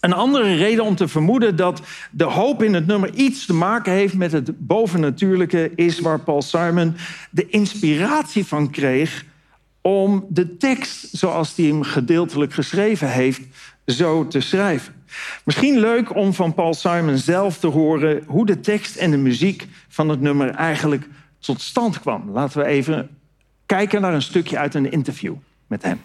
Een 0.00 0.12
andere 0.12 0.54
reden 0.54 0.84
om 0.84 0.96
te 0.96 1.08
vermoeden 1.08 1.56
dat 1.56 1.82
de 2.10 2.24
hoop 2.24 2.62
in 2.62 2.74
het 2.74 2.86
nummer 2.86 3.14
iets 3.14 3.46
te 3.46 3.54
maken 3.54 3.92
heeft 3.92 4.14
met 4.14 4.32
het 4.32 4.66
bovennatuurlijke 4.66 5.72
is 5.74 6.00
waar 6.00 6.20
Paul 6.20 6.42
Simon 6.42 6.96
de 7.30 7.48
inspiratie 7.48 8.46
van 8.46 8.70
kreeg 8.70 9.24
om 9.80 10.26
de 10.28 10.56
tekst 10.56 11.08
zoals 11.12 11.56
hij 11.56 11.66
hem 11.66 11.82
gedeeltelijk 11.82 12.52
geschreven 12.52 13.10
heeft 13.10 13.40
zo 13.86 14.26
te 14.26 14.40
schrijven. 14.40 14.94
Misschien 15.44 15.78
leuk 15.78 16.14
om 16.14 16.34
van 16.34 16.54
Paul 16.54 16.74
Simon 16.74 17.16
zelf 17.16 17.58
te 17.58 17.66
horen 17.66 18.22
hoe 18.26 18.46
de 18.46 18.60
tekst 18.60 18.96
en 18.96 19.10
de 19.10 19.16
muziek 19.16 19.66
van 19.88 20.08
het 20.08 20.20
nummer 20.20 20.50
eigenlijk 20.50 21.08
tot 21.38 21.60
stand 21.60 22.00
kwam. 22.00 22.30
Laten 22.30 22.58
we 22.58 22.66
even 22.66 23.08
kijken 23.66 24.00
naar 24.00 24.14
een 24.14 24.22
stukje 24.22 24.58
uit 24.58 24.74
een 24.74 24.90
interview 24.90 25.34
met 25.66 25.82
hem. 25.82 26.00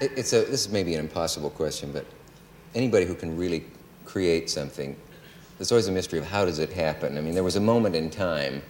It's 0.00 0.32
a, 0.32 0.40
this 0.44 0.66
is 0.66 0.68
maybe 0.70 0.94
an 0.94 1.00
impossible 1.00 1.50
question, 1.50 1.92
but 1.92 2.06
anybody 2.74 3.04
who 3.04 3.14
can 3.14 3.36
really 3.36 3.64
create 4.06 4.48
something, 4.48 4.96
there's 5.58 5.70
always 5.70 5.88
a 5.88 5.92
mystery 5.92 6.18
of 6.18 6.26
how 6.26 6.44
does 6.44 6.58
it 6.58 6.72
happen. 6.72 7.18
I 7.18 7.20
mean, 7.20 7.34
there 7.34 7.44
was 7.44 7.56
a 7.56 7.60
moment 7.60 7.94
in 7.94 8.08
time 8.08 8.62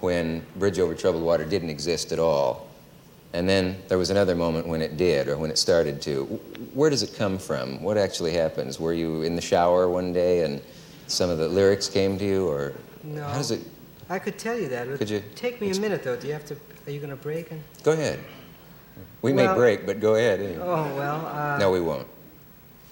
when 0.00 0.44
Bridge 0.56 0.78
Over 0.78 0.94
Troubled 0.94 1.22
Water 1.22 1.44
didn't 1.44 1.70
exist 1.70 2.10
at 2.10 2.18
all. 2.18 2.68
And 3.34 3.48
then 3.48 3.76
there 3.88 3.98
was 3.98 4.10
another 4.10 4.34
moment 4.34 4.66
when 4.66 4.82
it 4.82 4.96
did, 4.96 5.28
or 5.28 5.38
when 5.38 5.50
it 5.50 5.58
started 5.58 6.02
to. 6.02 6.24
Where 6.74 6.90
does 6.90 7.02
it 7.02 7.14
come 7.16 7.38
from? 7.38 7.82
What 7.82 7.96
actually 7.96 8.32
happens? 8.32 8.78
Were 8.78 8.92
you 8.92 9.22
in 9.22 9.36
the 9.36 9.40
shower 9.42 9.88
one 9.88 10.12
day 10.12 10.44
and 10.44 10.60
some 11.06 11.30
of 11.30 11.38
the 11.38 11.48
lyrics 11.48 11.88
came 11.88 12.18
to 12.18 12.24
you, 12.24 12.46
or 12.48 12.74
no? 13.02 13.22
How 13.24 13.38
does 13.38 13.50
it? 13.50 13.60
I 14.10 14.18
could 14.18 14.38
tell 14.38 14.58
you 14.58 14.68
that. 14.68 14.86
Could 14.98 15.08
you? 15.08 15.22
Take 15.34 15.62
me 15.62 15.70
a 15.70 15.80
minute 15.80 16.02
though. 16.02 16.16
Do 16.16 16.26
you 16.26 16.32
have 16.34 16.44
to? 16.46 16.56
Are 16.86 16.90
you 16.90 16.98
going 16.98 17.10
to 17.10 17.16
break? 17.16 17.50
And... 17.52 17.62
Go 17.82 17.92
ahead. 17.92 18.18
We 19.22 19.32
well, 19.32 19.54
may 19.54 19.58
break, 19.58 19.86
but 19.86 20.00
go 20.00 20.16
ahead. 20.16 20.40
Anyway. 20.40 20.58
Oh 20.60 20.94
well. 20.96 21.26
Uh, 21.26 21.56
no, 21.58 21.70
we 21.70 21.80
won't. 21.80 22.08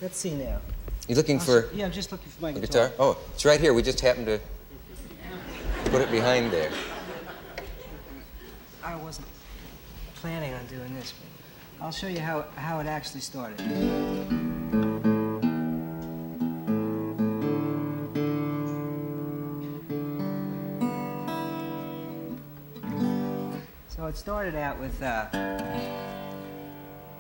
Let's 0.01 0.17
see 0.17 0.35
now. 0.35 0.61
You 1.09 1.17
looking 1.17 1.41
for? 1.41 1.69
Yeah, 1.75 1.87
I'm 1.87 1.93
just 1.93 2.13
looking 2.13 2.31
for 2.31 2.43
my 2.43 2.53
guitar. 2.53 2.89
guitar. 2.89 2.93
Oh, 2.99 3.19
it's 3.35 3.45
right 3.45 3.61
here. 3.61 3.75
We 3.75 3.83
just 3.83 4.01
happened 4.01 4.27
to 4.27 4.41
put 5.87 6.01
it 6.01 6.11
behind 6.11 6.53
there. 6.53 6.71
I 8.85 8.95
wasn't 8.95 9.27
planning 10.15 10.55
on 10.55 10.65
doing 10.67 10.95
this, 10.95 11.13
but 11.13 11.85
I'll 11.85 11.91
show 11.91 12.07
you 12.07 12.21
how, 12.21 12.45
how 12.55 12.79
it 12.79 12.87
actually 12.87 13.23
started. 13.23 13.59
So 23.89 24.07
it 24.07 24.17
started 24.17 24.55
out 24.55 24.79
with 24.79 25.03
uh, 25.03 25.27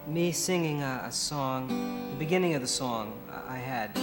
me 0.06 0.32
singing 0.32 0.82
a, 0.82 1.04
a, 1.06 1.12
song, 1.12 1.68
the 2.10 2.16
beginning 2.16 2.54
of 2.54 2.60
the 2.60 2.68
song 2.68 3.12
I 3.48 3.56
had. 3.56 3.94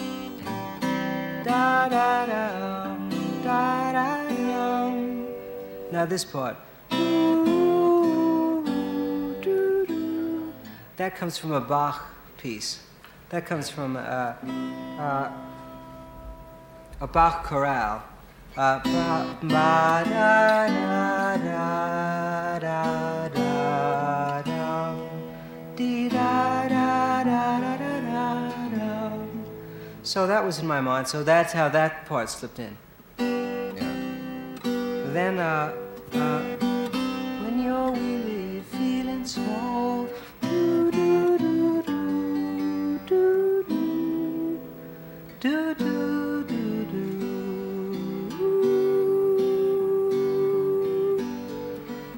Da 1.44 1.90
da 1.90 2.26
da 2.26 2.98
da 3.44 3.92
da 3.92 3.92
da. 3.92 4.18
Now 5.92 6.06
this 6.06 6.26
part. 6.26 6.58
that 10.98 11.16
comes 11.16 11.38
from 11.38 11.54
a 11.54 11.62
Bach 11.62 12.06
piece. 12.38 12.84
That 13.30 13.46
comes 13.46 13.70
from 13.70 13.96
uh, 13.96 14.00
uh, 14.00 15.32
a 17.00 17.08
Bach 17.08 17.46
chorale. 17.46 18.04
Uh, 18.58 18.82
so 30.08 30.26
that 30.26 30.44
was 30.46 30.60
in 30.60 30.66
my 30.66 30.80
mind. 30.80 31.08
So 31.08 31.22
that's 31.22 31.52
how 31.52 31.68
that 31.70 32.06
part 32.06 32.30
slipped 32.30 32.60
in. 32.60 32.78
Yeah. 33.20 33.84
Then, 35.12 35.38
uh, 35.38 35.74
uh, 36.14 36.40
when 37.44 37.60
you're 37.62 37.92
really 37.92 38.62
feeling 38.62 39.26
small. 39.26 40.08
Do, 40.42 40.92
do, 40.92 41.38
do, 41.38 41.84
do. 46.46 47.04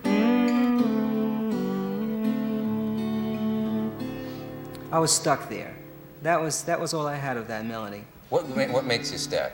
Mm. 0.04 0.80
I 4.92 5.00
was 5.00 5.12
stuck 5.12 5.50
there. 5.50 5.79
That 6.22 6.42
was 6.42 6.64
that 6.64 6.80
was 6.80 6.94
all 6.94 7.08
I 7.08 7.16
had 7.16 7.38
of 7.38 7.48
that 7.48 7.66
melody. 7.66 8.04
What 8.30 8.46
what 8.48 8.86
makes 8.86 9.12
you 9.12 9.18
stuck? 9.18 9.54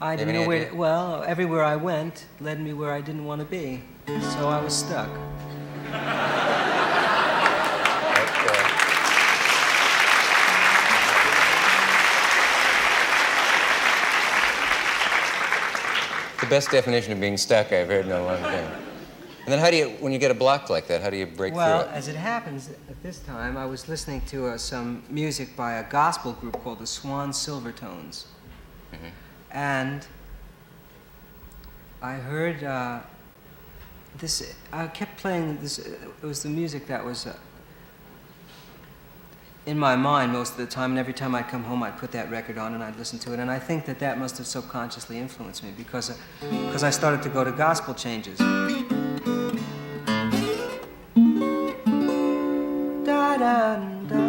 I 0.00 0.16
didn't 0.16 0.34
know 0.34 0.48
where. 0.48 0.68
To, 0.68 0.74
well, 0.74 1.22
everywhere 1.22 1.64
I 1.64 1.76
went 1.76 2.26
led 2.40 2.60
me 2.60 2.72
where 2.72 2.92
I 2.92 3.00
didn't 3.00 3.24
want 3.24 3.40
to 3.40 3.46
be, 3.46 3.82
so 4.06 4.48
I 4.48 4.62
was 4.62 4.76
stuck. 4.76 5.08
the 16.40 16.48
best 16.48 16.72
definition 16.72 17.12
of 17.12 17.20
being 17.20 17.36
stuck 17.36 17.72
I've 17.72 17.86
heard 17.86 18.04
in 18.04 18.10
a 18.10 18.24
long 18.24 18.40
time. 18.40 18.81
And 19.44 19.52
then 19.52 19.58
how 19.58 19.70
do 19.70 19.76
you, 19.76 19.88
when 20.00 20.12
you 20.12 20.20
get 20.20 20.30
a 20.30 20.34
block 20.34 20.70
like 20.70 20.86
that, 20.86 21.02
how 21.02 21.10
do 21.10 21.16
you 21.16 21.26
break 21.26 21.52
Well, 21.52 21.82
through 21.82 21.90
it? 21.90 21.96
as 21.96 22.06
it 22.06 22.14
happens, 22.14 22.70
at 22.88 23.02
this 23.02 23.18
time, 23.20 23.56
I 23.56 23.66
was 23.66 23.88
listening 23.88 24.20
to 24.26 24.46
uh, 24.46 24.56
some 24.56 25.02
music 25.10 25.56
by 25.56 25.74
a 25.74 25.90
gospel 25.90 26.32
group 26.34 26.62
called 26.62 26.78
the 26.78 26.86
Swan 26.86 27.30
Silvertones. 27.32 28.26
And 29.50 30.06
I 32.00 32.14
heard 32.14 32.62
uh, 32.64 33.00
this, 34.18 34.54
I 34.72 34.86
kept 34.86 35.18
playing 35.18 35.58
this, 35.60 35.78
it 35.78 35.98
was 36.22 36.42
the 36.42 36.48
music 36.48 36.86
that 36.86 37.04
was 37.04 37.26
uh, 37.26 37.36
in 39.66 39.78
my 39.78 39.94
mind 39.94 40.32
most 40.32 40.52
of 40.52 40.56
the 40.58 40.66
time, 40.66 40.90
and 40.90 40.98
every 40.98 41.12
time 41.12 41.34
I'd 41.34 41.48
come 41.48 41.64
home, 41.64 41.82
I'd 41.82 41.98
put 41.98 42.12
that 42.12 42.30
record 42.30 42.58
on 42.58 42.74
and 42.74 42.82
I'd 42.82 42.96
listen 42.96 43.18
to 43.20 43.32
it. 43.34 43.38
And 43.40 43.50
I 43.50 43.58
think 43.58 43.84
that 43.86 43.98
that 43.98 44.18
must 44.18 44.38
have 44.38 44.46
subconsciously 44.46 45.18
influenced 45.18 45.62
me 45.62 45.70
because, 45.76 46.18
because 46.40 46.82
I 46.82 46.90
started 46.90 47.22
to 47.22 47.28
go 47.28 47.44
to 47.44 47.52
gospel 47.52 47.94
changes. 47.94 48.40
and 53.42 54.21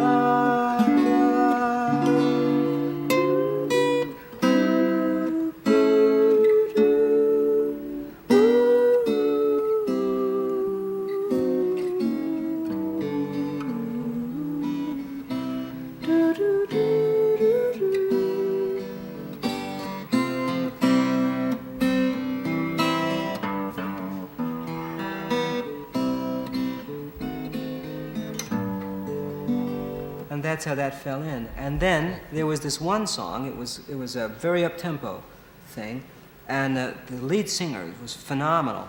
and 30.34 30.42
that's 30.42 30.64
how 30.64 30.74
that 30.74 31.00
fell 31.00 31.22
in. 31.22 31.48
And 31.56 31.78
then 31.78 32.18
there 32.32 32.44
was 32.44 32.58
this 32.58 32.80
one 32.80 33.06
song. 33.06 33.46
It 33.46 33.56
was 33.56 33.80
it 33.88 33.94
was 33.94 34.16
a 34.16 34.26
very 34.26 34.64
up 34.64 34.76
tempo 34.76 35.22
thing, 35.68 36.02
and 36.48 36.76
uh, 36.76 36.94
the 37.06 37.22
lead 37.22 37.48
singer 37.48 37.94
was 38.02 38.14
phenomenal. 38.14 38.88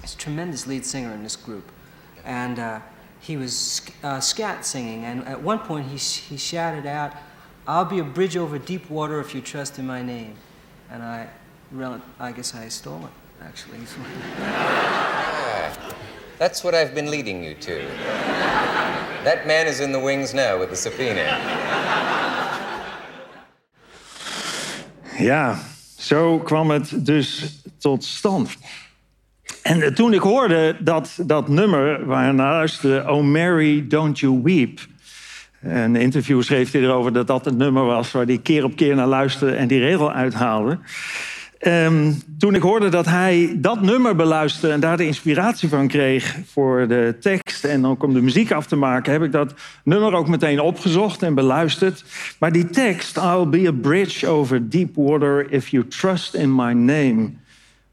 He's 0.00 0.14
a 0.14 0.16
tremendous 0.16 0.66
lead 0.66 0.86
singer 0.86 1.12
in 1.12 1.22
this 1.22 1.36
group, 1.36 1.70
and 2.24 2.58
uh, 2.58 2.80
he 3.20 3.36
was 3.36 3.82
uh, 4.02 4.18
scat 4.20 4.64
singing. 4.64 5.04
And 5.04 5.28
at 5.28 5.42
one 5.42 5.58
point 5.58 5.88
he 5.88 5.98
sh- 5.98 6.22
he 6.30 6.38
shouted 6.38 6.86
out, 6.86 7.12
"I'll 7.66 7.84
be 7.84 7.98
a 7.98 8.04
bridge 8.04 8.38
over 8.38 8.58
deep 8.58 8.88
water 8.88 9.20
if 9.20 9.34
you 9.34 9.42
trust 9.42 9.78
in 9.78 9.86
my 9.86 10.00
name," 10.00 10.36
and 10.90 11.02
I, 11.02 11.28
I 12.18 12.32
guess 12.32 12.54
I 12.54 12.68
stole 12.68 13.04
it 13.04 13.12
actually. 13.44 13.76
That's 16.38 16.64
what 16.64 16.74
I've 16.74 16.94
been 16.94 17.10
leading 17.10 17.44
you 17.44 17.56
to. 17.56 19.01
That 19.24 19.46
man 19.46 19.66
is 19.66 19.80
in 19.80 19.92
the 19.92 20.00
wings 20.00 20.32
now 20.32 20.58
with 20.58 20.68
the 20.68 20.76
subpoena. 20.76 21.38
Ja, 25.18 25.58
zo 25.98 26.38
kwam 26.38 26.70
het 26.70 27.06
dus 27.06 27.60
tot 27.78 28.04
stand. 28.04 28.56
En 29.62 29.94
toen 29.94 30.12
ik 30.12 30.20
hoorde 30.20 30.76
dat, 30.80 31.18
dat 31.26 31.48
nummer 31.48 32.06
waar 32.06 32.26
je 32.26 32.32
naar 32.32 32.52
luisterde, 32.52 33.10
Oh 33.10 33.24
Mary, 33.24 33.86
Don't 33.88 34.18
You 34.18 34.40
Weep. 34.42 34.80
Een 35.62 35.96
interview 35.96 36.42
schreef 36.42 36.70
hij 36.70 36.80
erover 36.80 37.12
dat 37.12 37.26
dat 37.26 37.44
het 37.44 37.56
nummer 37.56 37.84
was 37.84 38.12
waar 38.12 38.24
hij 38.24 38.38
keer 38.38 38.64
op 38.64 38.76
keer 38.76 38.94
naar 38.94 39.06
luisterde 39.06 39.56
en 39.56 39.68
die 39.68 39.80
regel 39.80 40.12
uithaalde. 40.12 40.78
Ehm, 41.62 42.12
toen 42.38 42.54
ik 42.54 42.62
hoorde 42.62 42.88
dat 42.88 43.06
hij 43.06 43.54
dat 43.56 43.80
nummer 43.80 44.16
beluisterde 44.16 44.74
en 44.74 44.80
daar 44.80 44.96
de 44.96 45.06
inspiratie 45.06 45.68
van 45.68 45.88
kreeg 45.88 46.38
voor 46.46 46.88
de 46.88 47.16
tekst 47.20 47.64
en 47.64 47.86
ook 47.86 48.02
om 48.02 48.14
de 48.14 48.20
muziek 48.20 48.52
af 48.52 48.66
te 48.66 48.76
maken, 48.76 49.12
heb 49.12 49.22
ik 49.22 49.32
dat 49.32 49.54
nummer 49.84 50.12
ook 50.12 50.28
meteen 50.28 50.60
opgezocht 50.60 51.22
en 51.22 51.34
beluisterd. 51.34 52.04
Maar 52.38 52.52
die 52.52 52.66
tekst, 52.66 53.16
I'll 53.16 53.48
be 53.48 53.68
a 53.68 53.72
bridge 53.72 54.26
over 54.26 54.68
deep 54.68 54.94
water 54.94 55.52
if 55.52 55.68
you 55.68 55.88
trust 55.88 56.34
in 56.34 56.54
my 56.54 56.72
name, 56.72 57.30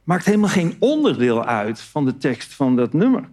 maakt 0.03 0.25
helemaal 0.25 0.49
geen 0.49 0.75
onderdeel 0.79 1.45
uit 1.45 1.81
van 1.81 2.05
de 2.05 2.17
tekst 2.17 2.53
van 2.53 2.75
dat 2.75 2.93
nummer. 2.93 3.23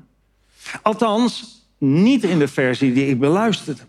Althans, 0.83 1.65
niet 1.79 2.25
in 2.25 2.39
de 2.39 2.49
versie 2.49 2.93
die 2.93 3.07
ik 3.07 3.19
beluisterde. 3.19 3.83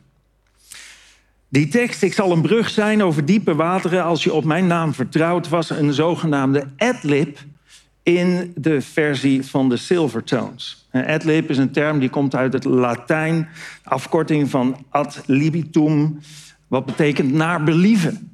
Die 1.49 1.67
tekst, 1.67 2.03
ik 2.03 2.13
zal 2.13 2.31
een 2.31 2.41
brug 2.41 2.69
zijn 2.69 3.03
over 3.03 3.25
diepe 3.25 3.55
wateren 3.55 4.03
als 4.03 4.23
je 4.23 4.33
op 4.33 4.43
mijn 4.43 4.67
naam 4.67 4.93
vertrouwt, 4.93 5.49
was 5.49 5.69
een 5.69 5.93
zogenaamde 5.93 6.67
adlib 6.77 7.37
in 8.03 8.51
de 8.55 8.81
versie 8.81 9.45
van 9.45 9.69
de 9.69 9.77
Silvertones. 9.77 10.87
Adlib 10.91 11.49
is 11.49 11.57
een 11.57 11.71
term 11.71 11.99
die 11.99 12.09
komt 12.09 12.35
uit 12.35 12.53
het 12.53 12.63
Latijn, 12.63 13.49
afkorting 13.83 14.49
van 14.49 14.85
ad 14.89 15.23
libitum, 15.25 16.19
wat 16.67 16.85
betekent 16.85 17.33
naar 17.33 17.63
believen. 17.63 18.31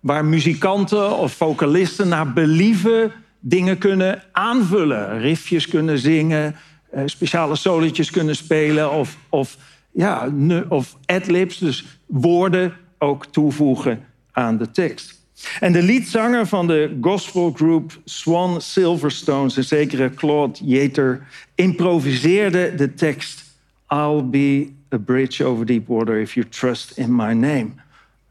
Waar 0.00 0.24
muzikanten 0.24 1.18
of 1.18 1.32
vocalisten 1.32 2.08
naar 2.08 2.32
believen 2.32 3.12
dingen 3.40 3.78
kunnen 3.78 4.22
aanvullen. 4.32 5.20
Riffjes 5.20 5.68
kunnen 5.68 5.98
zingen, 5.98 6.56
eh, 6.90 7.02
speciale 7.06 7.56
soletjes 7.56 8.10
kunnen 8.10 8.36
spelen 8.36 8.92
of, 8.92 9.16
of, 9.28 9.56
ja, 9.98 10.28
of 10.68 10.96
adlibs, 11.06 11.58
dus 11.58 11.84
woorden 12.06 12.72
ook 12.98 13.26
toevoegen 13.26 14.04
aan 14.32 14.58
de 14.58 14.70
tekst. 14.70 15.20
En 15.60 15.72
de 15.72 15.82
liedzanger 15.82 16.46
van 16.46 16.66
de 16.66 16.98
gospelgroep 17.00 18.00
Swan 18.04 18.60
Silverstones, 18.60 19.56
een 19.56 19.64
zekere 19.64 20.14
Claude 20.14 20.58
Yeater, 20.64 21.26
improviseerde 21.54 22.74
de 22.74 22.94
tekst 22.94 23.44
I'll 23.88 24.24
be 24.24 24.72
a 24.92 24.98
bridge 24.98 25.44
over 25.44 25.66
deep 25.66 25.86
water 25.86 26.20
if 26.20 26.34
you 26.34 26.48
trust 26.48 26.98
in 26.98 27.16
my 27.16 27.32
name. 27.32 27.70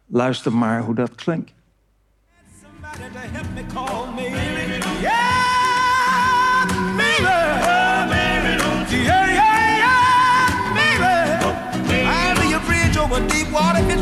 Luister 0.05 0.53
maar 0.53 0.81
hoe 0.81 0.95
dat 0.95 1.15
klinkt. 1.15 1.51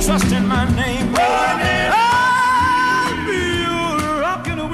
Trust 0.05 0.31
in 0.31 0.47
my 0.47 0.65
name. 0.75 1.13
I'll 1.17 1.55
be 3.25 3.63
your 3.63 4.19
rock 4.21 4.47
in 4.47 4.59
a. 4.59 4.65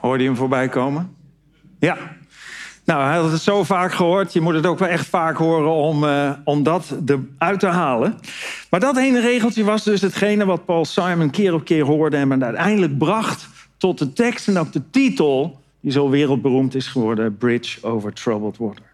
Hoorde 0.00 0.22
je 0.22 0.28
hem 0.28 0.38
voorbij 0.38 0.68
komen? 0.68 1.16
Ja. 1.78 1.96
Nou, 2.84 3.02
hij 3.02 3.16
had 3.16 3.30
het 3.30 3.40
zo 3.40 3.64
vaak 3.64 3.92
gehoord. 3.92 4.32
Je 4.32 4.40
moet 4.40 4.54
het 4.54 4.66
ook 4.66 4.78
wel 4.78 4.88
echt 4.88 5.06
vaak 5.06 5.36
horen 5.36 5.72
om, 5.72 6.04
eh, 6.04 6.30
om 6.44 6.62
dat 6.62 6.96
eruit 7.06 7.60
te 7.60 7.66
halen. 7.66 8.18
Maar 8.70 8.80
dat 8.80 8.96
ene 8.96 9.20
regeltje 9.20 9.64
was 9.64 9.84
dus 9.84 10.00
hetgene 10.00 10.44
wat 10.44 10.64
Paul 10.64 10.84
Simon 10.84 11.30
keer 11.30 11.54
op 11.54 11.64
keer 11.64 11.84
hoorde... 11.84 12.16
en 12.16 12.44
uiteindelijk 12.44 12.98
bracht 12.98 13.48
tot 13.76 13.98
de 13.98 14.12
tekst 14.12 14.48
en 14.48 14.58
ook 14.58 14.72
de 14.72 14.90
titel... 14.90 15.60
die 15.80 15.92
zo 15.92 16.08
wereldberoemd 16.08 16.74
is 16.74 16.86
geworden, 16.86 17.36
Bridge 17.36 17.86
over 17.86 18.12
Troubled 18.12 18.56
Water. 18.56 18.89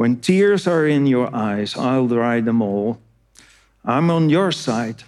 When 0.00 0.18
tears 0.18 0.66
are 0.66 0.88
in 0.88 1.06
your 1.06 1.28
eyes, 1.34 1.76
I'll 1.76 2.06
dry 2.06 2.42
them 2.42 2.62
all. 2.62 2.96
I'm 3.84 4.10
on 4.10 4.30
your 4.30 4.52
side. 4.52 5.04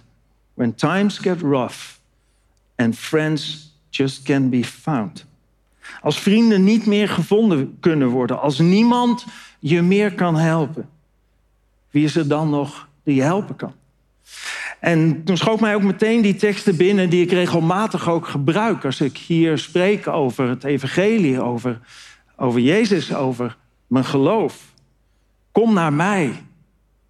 When 0.53 0.75
times 0.75 1.19
get 1.19 1.41
rough 1.41 1.99
and 2.75 2.97
friends 2.97 3.71
just 3.89 4.23
can't 4.23 4.49
be 4.49 4.63
found. 4.63 5.25
Als 6.01 6.19
vrienden 6.19 6.63
niet 6.63 6.85
meer 6.85 7.09
gevonden 7.09 7.77
kunnen 7.79 8.07
worden, 8.07 8.41
als 8.41 8.59
niemand 8.59 9.25
je 9.59 9.81
meer 9.81 10.13
kan 10.13 10.35
helpen, 10.35 10.89
wie 11.89 12.03
is 12.03 12.15
er 12.15 12.27
dan 12.27 12.49
nog 12.49 12.87
die 13.03 13.15
je 13.15 13.21
helpen 13.21 13.55
kan? 13.55 13.73
En 14.79 15.23
toen 15.23 15.37
schoot 15.37 15.59
mij 15.59 15.75
ook 15.75 15.83
meteen 15.83 16.21
die 16.21 16.35
teksten 16.35 16.77
binnen 16.77 17.09
die 17.09 17.23
ik 17.23 17.31
regelmatig 17.31 18.09
ook 18.09 18.27
gebruik 18.27 18.85
als 18.85 19.01
ik 19.01 19.17
hier 19.17 19.57
spreek 19.57 20.07
over 20.07 20.49
het 20.49 20.63
evangelie, 20.63 21.41
over, 21.41 21.79
over 22.35 22.59
Jezus, 22.59 23.13
over 23.13 23.57
mijn 23.87 24.05
geloof. 24.05 24.71
Kom 25.53 25.73
naar 25.73 25.93
mij. 25.93 26.43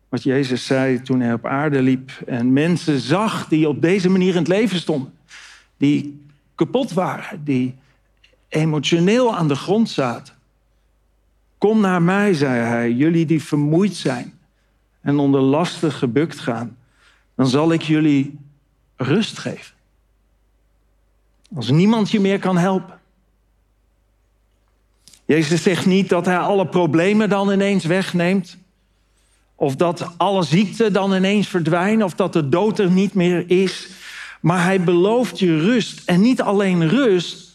Wat 0.10 0.24
Jezus 0.24 0.66
zei 0.66 1.02
toen 1.02 1.20
hij 1.20 1.34
op 1.34 1.46
aarde 1.46 1.82
liep 1.82 2.12
en 2.26 2.54
mensen 2.54 3.00
zag 3.00 3.48
die 3.48 3.68
op 3.68 3.82
deze 3.82 4.10
manier 4.10 4.32
in 4.32 4.38
het 4.38 4.48
leven 4.48 4.78
stonden. 4.78 5.14
Die 5.78 6.26
kapot 6.56 6.94
waren, 6.94 7.44
die 7.44 7.76
emotioneel 8.48 9.36
aan 9.36 9.48
de 9.48 9.56
grond 9.56 9.90
zaten. 9.90 10.34
Kom 11.58 11.80
naar 11.80 12.02
mij, 12.02 12.34
zei 12.34 12.60
hij, 12.60 12.92
jullie 12.92 13.26
die 13.26 13.44
vermoeid 13.44 13.96
zijn 13.96 14.34
en 15.02 15.20
onder 15.20 15.42
lasten 15.42 15.92
gebukt 15.92 16.40
gaan. 16.40 16.78
Dan 17.36 17.48
zal 17.48 17.72
ik 17.72 17.82
jullie 17.82 18.40
rust 18.96 19.38
geven. 19.38 19.76
Als 21.56 21.70
niemand 21.70 22.12
je 22.12 22.20
meer 22.20 22.40
kan 22.40 22.58
helpen. 22.58 23.00
Jezus 25.34 25.64
zegt 25.64 25.86
niet 25.86 26.10
dat 26.10 26.26
hij 26.26 26.38
alle 26.38 26.68
problemen 26.68 27.30
dan 27.30 27.52
ineens 27.52 27.86
wegneemt. 27.86 28.58
Of 29.56 29.76
dat 29.76 30.14
alle 30.18 30.44
ziekte 30.44 30.92
dan 30.92 31.14
ineens 31.14 31.48
verdwijnt. 31.48 32.04
Of 32.04 32.14
dat 32.14 32.34
de 32.34 32.50
dood 32.50 32.80
er 32.80 32.92
niet 32.92 33.14
meer 33.14 33.50
is. 33.50 33.90
Maar 34.42 34.64
hij 34.64 34.82
belooft 34.82 35.40
je 35.40 35.60
rust. 35.60 36.02
En 36.06 36.22
niet 36.22 36.42
alleen 36.42 36.90
rust, 36.90 37.52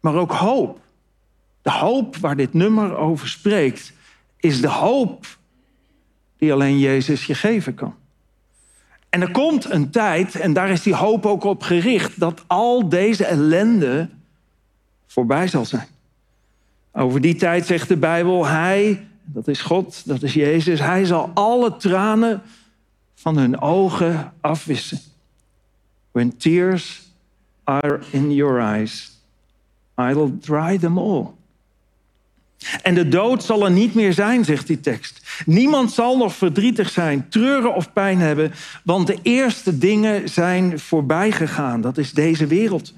maar 0.00 0.14
ook 0.14 0.32
hoop. 0.32 0.80
De 1.62 1.70
hoop 1.70 2.16
waar 2.16 2.36
dit 2.36 2.52
nummer 2.52 2.96
over 2.96 3.28
spreekt, 3.28 3.92
is 4.36 4.60
de 4.60 4.68
hoop 4.68 5.26
die 6.38 6.52
alleen 6.52 6.78
Jezus 6.78 7.24
je 7.24 7.34
geven 7.34 7.74
kan. 7.74 7.94
En 9.08 9.20
er 9.20 9.30
komt 9.30 9.70
een 9.70 9.90
tijd, 9.90 10.34
en 10.34 10.52
daar 10.52 10.70
is 10.70 10.82
die 10.82 10.94
hoop 10.94 11.26
ook 11.26 11.44
op 11.44 11.62
gericht, 11.62 12.20
dat 12.20 12.44
al 12.46 12.88
deze 12.88 13.24
ellende 13.24 14.08
voorbij 15.06 15.48
zal 15.48 15.64
zijn. 15.64 15.88
Over 16.92 17.20
die 17.20 17.34
tijd 17.34 17.66
zegt 17.66 17.88
de 17.88 17.96
Bijbel, 17.96 18.46
Hij, 18.46 19.06
dat 19.24 19.48
is 19.48 19.60
God, 19.60 20.02
dat 20.06 20.22
is 20.22 20.34
Jezus, 20.34 20.80
Hij 20.80 21.04
zal 21.04 21.30
alle 21.34 21.76
tranen 21.76 22.42
van 23.14 23.36
hun 23.36 23.60
ogen 23.60 24.32
afwissen. 24.40 25.00
When 26.10 26.36
tears 26.36 27.02
are 27.64 28.00
in 28.10 28.34
your 28.34 28.60
eyes, 28.60 29.10
I 30.00 30.14
will 30.14 30.32
dry 30.40 30.78
them 30.78 30.98
all. 30.98 31.26
En 32.82 32.94
de 32.94 33.08
dood 33.08 33.44
zal 33.44 33.64
er 33.64 33.70
niet 33.70 33.94
meer 33.94 34.12
zijn, 34.12 34.44
zegt 34.44 34.66
die 34.66 34.80
tekst. 34.80 35.42
Niemand 35.46 35.92
zal 35.92 36.16
nog 36.16 36.34
verdrietig 36.34 36.90
zijn, 36.90 37.28
treuren 37.28 37.74
of 37.74 37.92
pijn 37.92 38.18
hebben, 38.18 38.52
want 38.84 39.06
de 39.06 39.18
eerste 39.22 39.78
dingen 39.78 40.28
zijn 40.28 40.78
voorbij 40.78 41.32
gegaan. 41.32 41.80
Dat 41.80 41.98
is 41.98 42.12
deze 42.12 42.46
wereld. 42.46 42.94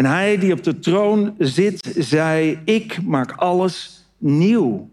En 0.00 0.06
hij 0.06 0.38
die 0.38 0.52
op 0.52 0.64
de 0.64 0.78
troon 0.78 1.34
zit, 1.38 1.94
zei: 1.98 2.58
Ik 2.64 3.02
maak 3.02 3.32
alles 3.32 4.04
nieuw. 4.18 4.90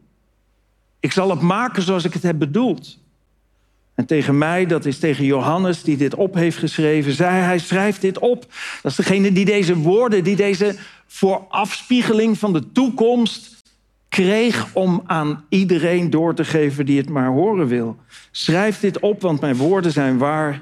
Ik 1.00 1.12
zal 1.12 1.30
het 1.30 1.42
maken 1.42 1.82
zoals 1.82 2.04
ik 2.04 2.14
het 2.14 2.24
heb 2.24 2.40
bedoeld. 2.40 2.98
En 3.96 4.06
tegen 4.06 4.38
mij, 4.38 4.66
dat 4.66 4.86
is 4.86 5.00
tegen 5.00 5.26
Johannes 5.26 5.84
die 5.84 5.98
dit 5.98 6.16
op 6.16 6.34
heeft 6.34 6.58
geschreven, 6.58 7.14
zei 7.14 7.36
hij: 7.36 7.60
Schrijf 7.60 8.00
dit 8.00 8.20
op. 8.20 8.46
Dat 8.82 8.92
is 8.92 8.98
degene 8.98 9.32
die 9.32 9.46
deze 9.46 9.76
woorden, 9.78 10.24
die 10.24 10.36
deze 10.36 10.76
voorafspiegeling 11.06 12.38
van 12.38 12.54
de 12.54 12.72
toekomst 12.72 13.64
kreeg 14.10 14.74
om 14.74 15.04
aan 15.06 15.46
iedereen 15.50 16.10
door 16.10 16.34
te 16.34 16.46
geven 16.46 16.86
die 16.86 16.98
het 16.98 17.10
maar 17.10 17.30
horen 17.30 17.68
wil. 17.68 17.98
Schrijf 18.32 18.80
dit 18.80 19.00
op, 19.00 19.22
want 19.22 19.42
mijn 19.42 19.56
woorden 19.56 19.92
zijn 19.92 20.18
waar. 20.18 20.62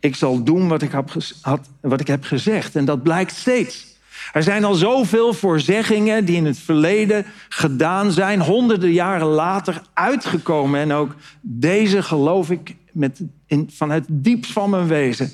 Ik 0.00 0.14
zal 0.14 0.42
doen 0.42 0.68
wat 0.68 0.82
ik, 0.82 0.92
heb, 0.92 1.10
had, 1.40 1.68
wat 1.80 2.00
ik 2.00 2.06
heb 2.06 2.24
gezegd. 2.24 2.76
En 2.76 2.84
dat 2.84 3.02
blijkt 3.02 3.36
steeds. 3.36 3.86
Er 4.32 4.42
zijn 4.42 4.64
al 4.64 4.74
zoveel 4.74 5.32
voorzeggingen 5.32 6.24
die 6.24 6.36
in 6.36 6.46
het 6.46 6.58
verleden 6.58 7.26
gedaan 7.48 8.12
zijn, 8.12 8.40
honderden 8.40 8.92
jaren 8.92 9.26
later 9.26 9.82
uitgekomen. 9.94 10.80
En 10.80 10.92
ook 10.92 11.14
deze 11.40 12.02
geloof 12.02 12.50
ik 12.50 12.76
met, 12.92 13.20
in, 13.46 13.70
vanuit 13.72 14.06
het 14.06 14.24
diepst 14.24 14.52
van 14.52 14.70
mijn 14.70 14.86
wezen 14.86 15.30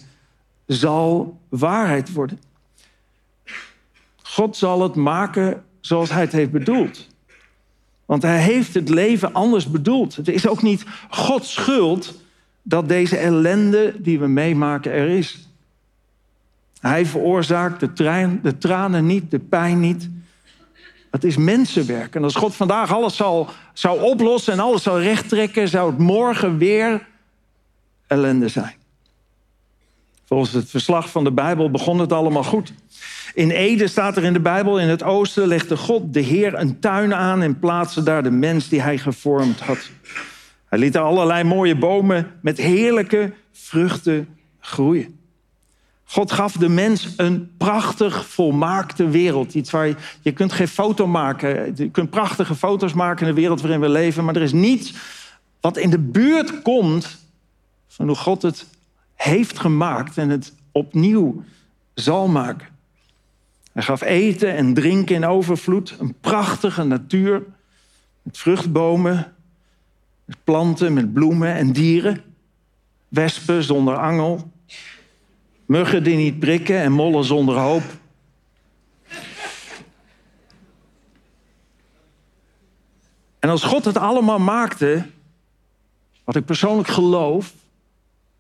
zal 0.67 1.41
waarheid 1.49 2.13
worden. 2.13 2.41
God 4.23 4.57
zal 4.57 4.83
het 4.83 4.95
maken 4.95 5.65
zoals 5.81 6.11
hij 6.11 6.21
het 6.21 6.33
heeft 6.33 6.51
bedoeld. 6.51 7.07
Want 8.07 8.23
hij 8.23 8.39
heeft 8.41 8.75
het 8.75 8.89
leven 8.89 9.33
anders 9.33 9.71
bedoeld. 9.71 10.17
Het 10.17 10.29
is 10.29 10.49
ook 10.49 10.63
niet 10.63 10.85
Gods 11.11 11.53
schuld 11.53 12.15
dat 12.67 12.89
deze 12.89 13.17
ellende 13.17 13.95
die 13.99 14.19
we 14.19 14.27
meemaken 14.27 14.93
er 14.93 15.09
is. 15.09 15.49
Hij 16.81 17.07
veroorzaakt 17.07 17.81
de, 17.81 17.93
trein, 17.93 18.41
de 18.43 18.59
tranen 18.59 19.07
niet, 19.07 19.31
de 19.31 19.39
pijn 19.39 19.81
niet. 19.81 20.09
Het 21.11 21.25
is 21.25 21.37
mensenwerk. 21.37 22.15
En 22.15 22.25
als 22.25 22.35
God 22.35 22.55
vandaag 22.55 22.93
alles 22.93 23.17
zal, 23.17 23.51
zou 23.73 24.01
oplossen 24.01 24.53
en 24.53 24.61
alles 24.61 24.83
zou 24.83 25.03
rechttrekken, 25.03 25.69
zou 25.69 25.91
het 25.91 25.99
morgen 25.99 26.59
weer 26.59 27.07
ellende 28.07 28.49
zijn. 28.49 28.75
Volgens 30.25 30.53
het 30.53 30.71
verslag 30.71 31.11
van 31.11 31.25
de 31.25 31.33
Bijbel 31.33 31.71
begon 31.71 31.99
het 31.99 32.13
allemaal 32.13 32.45
goed. 32.45 32.73
In 33.35 33.51
Ede 33.51 33.89
staat 33.89 34.17
er 34.17 34.25
in 34.25 34.33
de 34.33 34.41
Bijbel, 34.41 34.81
in 34.81 34.89
het 34.89 35.03
oosten 35.03 35.47
legde 35.47 35.77
God 35.77 36.15
de 36.15 36.21
Heer 36.21 36.55
een 36.55 36.81
tuin 36.81 37.15
aan 37.15 37.43
en 37.43 37.59
plaatste 37.59 38.03
daar 38.03 38.23
de 38.23 38.31
mens 38.31 38.69
die 38.69 38.81
hij 38.81 38.99
gevormd 38.99 39.61
had. 39.61 39.91
Hij 40.75 40.83
liet 40.83 40.95
er 40.95 41.01
allerlei 41.01 41.45
mooie 41.45 41.77
bomen 41.77 42.33
met 42.43 42.59
heerlijke 42.59 43.33
vruchten 43.53 44.29
groeien. 44.61 45.21
God 46.05 46.33
gaf 46.33 46.53
de 46.53 46.69
mens 46.69 47.15
een 47.17 47.51
prachtig 47.57 48.27
volmaakte 48.27 49.09
wereld. 49.09 49.55
Iets 49.55 49.71
waar 49.71 49.87
je, 49.87 49.97
je 50.21 50.33
kunt 50.33 50.53
geen 50.53 50.69
foto 50.69 51.07
maken. 51.07 51.73
Je 51.77 51.91
kunt 51.91 52.11
prachtige 52.11 52.55
foto's 52.55 52.93
maken 52.93 53.27
in 53.27 53.35
de 53.35 53.41
wereld 53.41 53.61
waarin 53.61 53.81
we 53.81 53.89
leven. 53.89 54.25
Maar 54.25 54.37
er 54.37 54.43
is 54.43 54.53
niets 54.53 54.95
wat 55.61 55.77
in 55.77 55.91
de 55.91 55.99
buurt 55.99 56.63
komt 56.63 57.19
van 57.89 58.07
hoe 58.07 58.17
God 58.17 58.43
het 58.43 58.67
heeft 59.15 59.59
gemaakt 59.59 60.19
en 60.19 60.29
het 60.29 60.55
opnieuw 60.73 61.45
zal 61.95 62.29
maken. 62.29 62.69
Hij 63.73 63.83
gaf 63.83 64.01
eten 64.03 64.55
en 64.57 64.75
drinken 64.75 65.15
in 65.15 65.27
overvloed, 65.27 65.97
een 65.99 66.15
prachtige 66.21 66.85
natuur 66.85 67.43
met 68.23 68.39
vruchtbomen, 68.39 69.35
planten, 70.45 70.93
met 70.93 71.13
bloemen 71.13 71.55
en 71.55 71.73
dieren, 71.73 72.23
wespen 73.09 73.63
zonder 73.63 73.97
angel, 73.97 74.51
muggen 75.67 76.03
die 76.03 76.17
niet 76.17 76.39
prikken 76.39 76.81
en 76.81 76.93
mollen 76.93 77.25
zonder 77.25 77.57
hoop. 77.57 77.83
En 83.39 83.51
als 83.51 83.63
God 83.63 83.85
het 83.85 83.97
allemaal 83.97 84.39
maakte, 84.39 85.07
wat 86.25 86.37
ik 86.37 86.45
persoonlijk 86.45 86.89
geloof, 86.89 87.55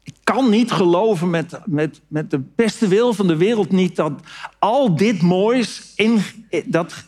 ik 0.02 0.14
kan 0.24 0.50
niet 0.50 0.72
geloven 0.72 1.30
met, 1.30 1.60
met, 1.64 2.00
met 2.06 2.30
de 2.30 2.38
beste 2.38 2.88
wil 2.88 3.12
van 3.12 3.26
de 3.26 3.36
wereld 3.36 3.70
niet 3.70 3.96
dat 3.96 4.12
al 4.58 4.96
dit 4.96 5.22
moois, 5.22 5.92
in, 5.96 6.22
dat, 6.64 7.04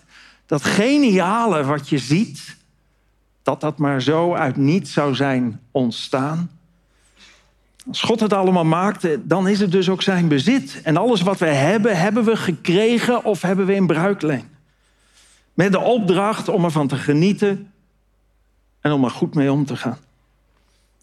dat 0.46 0.64
geniale 0.64 1.64
wat 1.64 1.88
je 1.88 1.98
ziet, 1.98 2.56
dat 3.46 3.60
dat 3.60 3.78
maar 3.78 4.02
zo 4.02 4.34
uit 4.34 4.56
niets 4.56 4.92
zou 4.92 5.14
zijn 5.14 5.60
ontstaan. 5.70 6.50
Als 7.88 8.00
God 8.00 8.20
het 8.20 8.32
allemaal 8.32 8.64
maakte, 8.64 9.20
dan 9.24 9.48
is 9.48 9.60
het 9.60 9.72
dus 9.72 9.88
ook 9.88 10.02
zijn 10.02 10.28
bezit. 10.28 10.80
En 10.84 10.96
alles 10.96 11.20
wat 11.20 11.38
we 11.38 11.46
hebben, 11.46 11.98
hebben 11.98 12.24
we 12.24 12.36
gekregen 12.36 13.24
of 13.24 13.42
hebben 13.42 13.66
we 13.66 13.74
in 13.74 13.86
bruikleen. 13.86 14.44
Met 15.54 15.72
de 15.72 15.80
opdracht 15.80 16.48
om 16.48 16.64
ervan 16.64 16.86
te 16.86 16.96
genieten 16.96 17.72
en 18.80 18.92
om 18.92 19.04
er 19.04 19.10
goed 19.10 19.34
mee 19.34 19.52
om 19.52 19.64
te 19.64 19.76
gaan. 19.76 19.98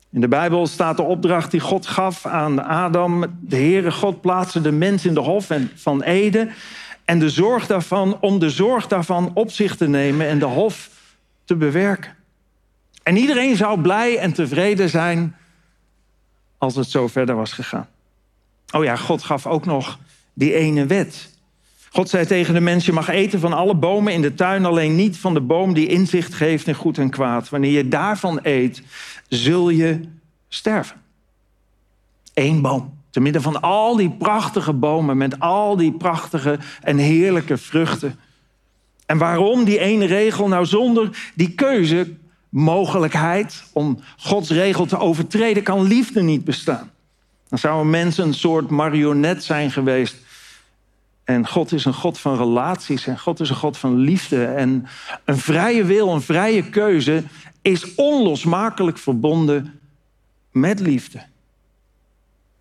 In 0.09 0.21
de 0.21 0.27
Bijbel 0.27 0.67
staat 0.67 0.97
de 0.97 1.03
opdracht 1.03 1.51
die 1.51 1.59
God 1.59 1.87
gaf 1.87 2.25
aan 2.25 2.63
Adam. 2.63 3.25
De 3.39 3.55
Heere 3.55 3.91
God 3.91 4.21
plaatste 4.21 4.61
de 4.61 4.71
mens 4.71 5.05
in 5.05 5.13
de 5.13 5.19
hof 5.19 5.49
van 5.75 6.01
Eden. 6.01 6.49
En 7.05 7.19
de 7.19 7.29
zorg 7.29 7.67
daarvan, 7.67 8.17
om 8.19 8.39
de 8.39 8.49
zorg 8.49 8.87
daarvan 8.87 9.31
op 9.33 9.51
zich 9.51 9.75
te 9.75 9.87
nemen 9.87 10.27
en 10.27 10.39
de 10.39 10.45
hof 10.45 10.89
te 11.45 11.55
bewerken. 11.55 12.21
En 13.03 13.17
iedereen 13.17 13.55
zou 13.55 13.81
blij 13.81 14.17
en 14.17 14.33
tevreden 14.33 14.89
zijn 14.89 15.35
als 16.57 16.75
het 16.75 16.89
zo 16.89 17.07
verder 17.07 17.35
was 17.35 17.51
gegaan. 17.53 17.87
Oh 18.71 18.83
ja, 18.83 18.95
God 18.95 19.23
gaf 19.23 19.47
ook 19.47 19.65
nog 19.65 19.99
die 20.33 20.53
ene 20.53 20.85
wet. 20.85 21.31
God 21.89 22.09
zei 22.09 22.25
tegen 22.25 22.53
de 22.53 22.59
mens: 22.59 22.85
Je 22.85 22.91
mag 22.91 23.07
eten 23.07 23.39
van 23.39 23.53
alle 23.53 23.75
bomen 23.75 24.13
in 24.13 24.21
de 24.21 24.33
tuin, 24.33 24.65
alleen 24.65 24.95
niet 24.95 25.17
van 25.17 25.33
de 25.33 25.41
boom 25.41 25.73
die 25.73 25.87
inzicht 25.87 26.33
geeft 26.33 26.67
in 26.67 26.73
goed 26.73 26.97
en 26.97 27.09
kwaad. 27.09 27.49
Wanneer 27.49 27.71
je 27.71 27.87
daarvan 27.87 28.39
eet, 28.41 28.81
zul 29.27 29.69
je 29.69 29.99
sterven. 30.47 31.01
Eén 32.33 32.61
boom. 32.61 33.01
Te 33.09 33.19
midden 33.19 33.41
van 33.41 33.61
al 33.61 33.95
die 33.95 34.09
prachtige 34.11 34.73
bomen 34.73 35.17
met 35.17 35.39
al 35.39 35.75
die 35.75 35.91
prachtige 35.91 36.59
en 36.81 36.97
heerlijke 36.97 37.57
vruchten. 37.57 38.19
En 39.05 39.17
waarom 39.17 39.63
die 39.63 39.79
ene 39.79 40.05
regel? 40.05 40.47
Nou, 40.47 40.65
zonder 40.65 41.31
die 41.35 41.55
keuzemogelijkheid 42.53 43.63
om 43.73 43.99
Gods 44.17 44.49
regel 44.49 44.85
te 44.85 44.97
overtreden, 44.97 45.63
kan 45.63 45.81
liefde 45.81 46.21
niet 46.21 46.43
bestaan. 46.43 46.91
Dan 47.49 47.59
zou 47.59 47.81
een 47.81 47.89
mens 47.89 48.17
een 48.17 48.33
soort 48.33 48.69
marionet 48.69 49.43
zijn 49.43 49.71
geweest. 49.71 50.15
En 51.23 51.47
God 51.47 51.71
is 51.71 51.85
een 51.85 51.93
God 51.93 52.19
van 52.19 52.37
relaties 52.37 53.07
en 53.07 53.19
God 53.19 53.39
is 53.39 53.49
een 53.49 53.55
God 53.55 53.77
van 53.77 53.97
liefde. 53.97 54.45
En 54.45 54.87
een 55.25 55.37
vrije 55.37 55.83
wil, 55.83 56.13
een 56.13 56.21
vrije 56.21 56.69
keuze 56.69 57.23
is 57.61 57.95
onlosmakelijk 57.95 58.97
verbonden 58.97 59.79
met 60.51 60.79
liefde. 60.79 61.21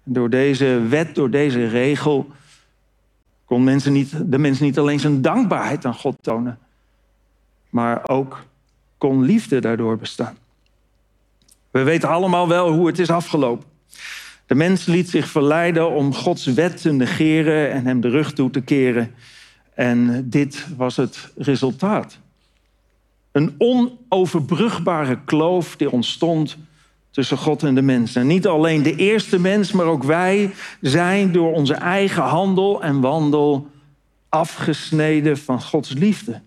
Door 0.04 0.30
deze 0.30 0.86
wet, 0.88 1.14
door 1.14 1.30
deze 1.30 1.68
regel, 1.68 2.30
kon 3.44 3.64
mensen 3.64 3.92
niet, 3.92 4.30
de 4.30 4.38
mens 4.38 4.60
niet 4.60 4.78
alleen 4.78 5.00
zijn 5.00 5.22
dankbaarheid 5.22 5.84
aan 5.84 5.94
God 5.94 6.16
tonen, 6.20 6.58
maar 7.70 8.08
ook 8.08 8.44
kon 9.02 9.22
liefde 9.22 9.60
daardoor 9.60 9.96
bestaan. 9.96 10.36
We 11.70 11.82
weten 11.82 12.08
allemaal 12.08 12.48
wel 12.48 12.72
hoe 12.72 12.86
het 12.86 12.98
is 12.98 13.10
afgelopen. 13.10 13.66
De 14.46 14.54
mens 14.54 14.84
liet 14.84 15.10
zich 15.10 15.28
verleiden 15.28 15.90
om 15.90 16.14
Gods 16.14 16.44
wet 16.44 16.80
te 16.80 16.92
negeren 16.92 17.70
en 17.70 17.86
hem 17.86 18.00
de 18.00 18.08
rug 18.08 18.32
toe 18.32 18.50
te 18.50 18.60
keren. 18.60 19.14
En 19.74 20.26
dit 20.30 20.66
was 20.76 20.96
het 20.96 21.32
resultaat. 21.36 22.18
Een 23.32 23.54
onoverbrugbare 23.58 25.18
kloof 25.24 25.76
die 25.76 25.90
ontstond 25.90 26.56
tussen 27.10 27.38
God 27.38 27.62
en 27.62 27.74
de 27.74 27.82
mens. 27.82 28.14
En 28.14 28.26
niet 28.26 28.46
alleen 28.46 28.82
de 28.82 28.96
eerste 28.96 29.40
mens, 29.40 29.72
maar 29.72 29.86
ook 29.86 30.02
wij 30.02 30.50
zijn 30.80 31.32
door 31.32 31.52
onze 31.52 31.74
eigen 31.74 32.22
handel 32.22 32.82
en 32.82 33.00
wandel 33.00 33.70
afgesneden 34.28 35.38
van 35.38 35.62
Gods 35.62 35.92
liefde. 35.92 36.40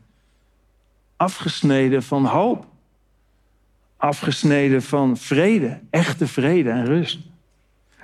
Afgesneden 1.18 2.04
van 2.04 2.26
hoop. 2.26 2.66
Afgesneden 3.98 4.84
van 4.84 5.18
vrede, 5.18 5.80
echte 5.90 6.28
vrede 6.28 6.70
en 6.70 6.86
rust. 6.86 7.20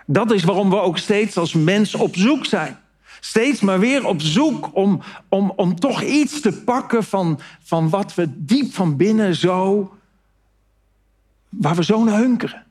Dat 0.06 0.32
is 0.32 0.44
waarom 0.44 0.70
we 0.70 0.80
ook 0.80 0.98
steeds 0.98 1.38
als 1.38 1.54
mens 1.54 1.96
op 1.96 2.16
zoek 2.16 2.46
zijn. 2.46 2.78
Steeds 3.20 3.62
maar 3.62 3.80
weer 3.80 4.06
op 4.06 4.22
zoek 4.22 4.76
om, 4.76 5.02
om, 5.30 5.54
om 5.56 5.80
toch 5.80 6.02
iets 6.02 6.42
te 6.42 6.62
pakken 6.64 7.04
van, 7.04 7.40
van 7.64 7.90
wat 7.90 8.16
we 8.16 8.26
diep 8.46 8.74
van 8.74 8.98
binnen 8.98 9.36
zo, 9.36 9.92
waar 11.50 11.76
we 11.76 11.84
zo 11.84 12.04
naar 12.04 12.18
hunkeren. 12.18 12.66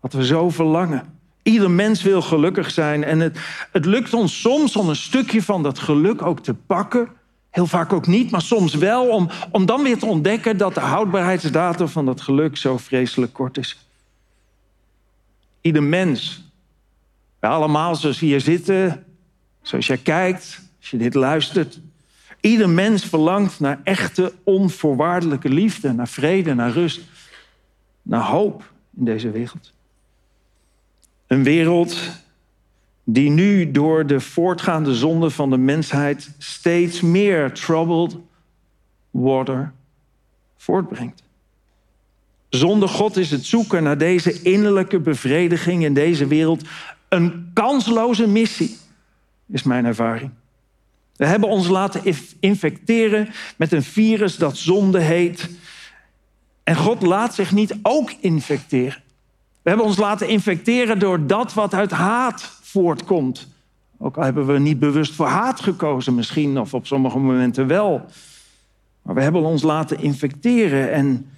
Wat 0.00 0.12
we 0.12 0.26
zo 0.26 0.50
verlangen. 0.50 1.18
Ieder 1.42 1.70
mens 1.70 2.02
wil 2.02 2.22
gelukkig 2.22 2.70
zijn 2.70 3.04
en 3.04 3.20
het, 3.20 3.38
het 3.72 3.84
lukt 3.84 4.14
ons 4.14 4.40
soms 4.40 4.76
om 4.76 4.88
een 4.88 4.96
stukje 4.96 5.42
van 5.42 5.62
dat 5.62 5.78
geluk 5.78 6.22
ook 6.22 6.40
te 6.40 6.54
pakken. 6.54 7.08
Heel 7.54 7.66
vaak 7.66 7.92
ook 7.92 8.06
niet, 8.06 8.30
maar 8.30 8.42
soms 8.42 8.74
wel, 8.74 9.08
om, 9.08 9.28
om 9.50 9.66
dan 9.66 9.82
weer 9.82 9.98
te 9.98 10.06
ontdekken 10.06 10.56
dat 10.56 10.74
de 10.74 10.80
houdbaarheidsdatum 10.80 11.88
van 11.88 12.06
dat 12.06 12.20
geluk 12.20 12.56
zo 12.56 12.76
vreselijk 12.78 13.32
kort 13.32 13.56
is. 13.56 13.86
Ieder 15.60 15.82
mens, 15.82 16.42
wij 17.38 17.50
allemaal 17.50 17.94
zoals 17.96 18.18
hier 18.18 18.40
zitten, 18.40 19.04
zoals 19.62 19.86
jij 19.86 19.96
kijkt, 19.96 20.60
als 20.80 20.90
je 20.90 20.96
dit 20.96 21.14
luistert. 21.14 21.80
Ieder 22.40 22.68
mens 22.68 23.04
verlangt 23.04 23.60
naar 23.60 23.80
echte, 23.84 24.32
onvoorwaardelijke 24.44 25.48
liefde, 25.48 25.92
naar 25.92 26.08
vrede, 26.08 26.54
naar 26.54 26.70
rust, 26.70 27.00
naar 28.02 28.22
hoop 28.22 28.72
in 28.96 29.04
deze 29.04 29.30
wereld. 29.30 29.72
Een 31.26 31.42
wereld 31.42 31.96
die 33.04 33.30
nu 33.30 33.70
door 33.70 34.06
de 34.06 34.20
voortgaande 34.20 34.94
zonde 34.94 35.30
van 35.30 35.50
de 35.50 35.56
mensheid 35.56 36.30
steeds 36.38 37.00
meer 37.00 37.52
troubled 37.52 38.16
water 39.10 39.72
voortbrengt. 40.56 41.22
Zonder 42.48 42.88
God 42.88 43.16
is 43.16 43.30
het 43.30 43.44
zoeken 43.44 43.82
naar 43.82 43.98
deze 43.98 44.42
innerlijke 44.42 44.98
bevrediging 44.98 45.84
in 45.84 45.94
deze 45.94 46.26
wereld 46.26 46.62
een 47.08 47.50
kansloze 47.54 48.26
missie, 48.26 48.76
is 49.46 49.62
mijn 49.62 49.84
ervaring. 49.84 50.30
We 51.16 51.26
hebben 51.26 51.48
ons 51.48 51.68
laten 51.68 52.14
infecteren 52.40 53.28
met 53.56 53.72
een 53.72 53.82
virus 53.82 54.36
dat 54.36 54.56
zonde 54.56 55.00
heet. 55.00 55.50
En 56.62 56.76
God 56.76 57.02
laat 57.02 57.34
zich 57.34 57.52
niet 57.52 57.74
ook 57.82 58.10
infecteren. 58.20 59.02
We 59.62 59.68
hebben 59.68 59.86
ons 59.86 59.96
laten 59.96 60.28
infecteren 60.28 60.98
door 60.98 61.26
dat 61.26 61.54
wat 61.54 61.74
uit 61.74 61.90
haat 61.90 62.52
voortkomt. 62.74 63.48
Ook 63.98 64.16
al 64.16 64.22
hebben 64.22 64.46
we 64.46 64.58
niet 64.58 64.78
bewust 64.78 65.14
voor 65.14 65.26
haat 65.26 65.60
gekozen, 65.60 66.14
misschien, 66.14 66.58
of 66.58 66.74
op 66.74 66.86
sommige 66.86 67.18
momenten 67.18 67.66
wel. 67.66 68.04
Maar 69.02 69.14
we 69.14 69.22
hebben 69.22 69.42
ons 69.42 69.62
laten 69.62 70.02
infecteren 70.02 70.92
en 70.92 71.30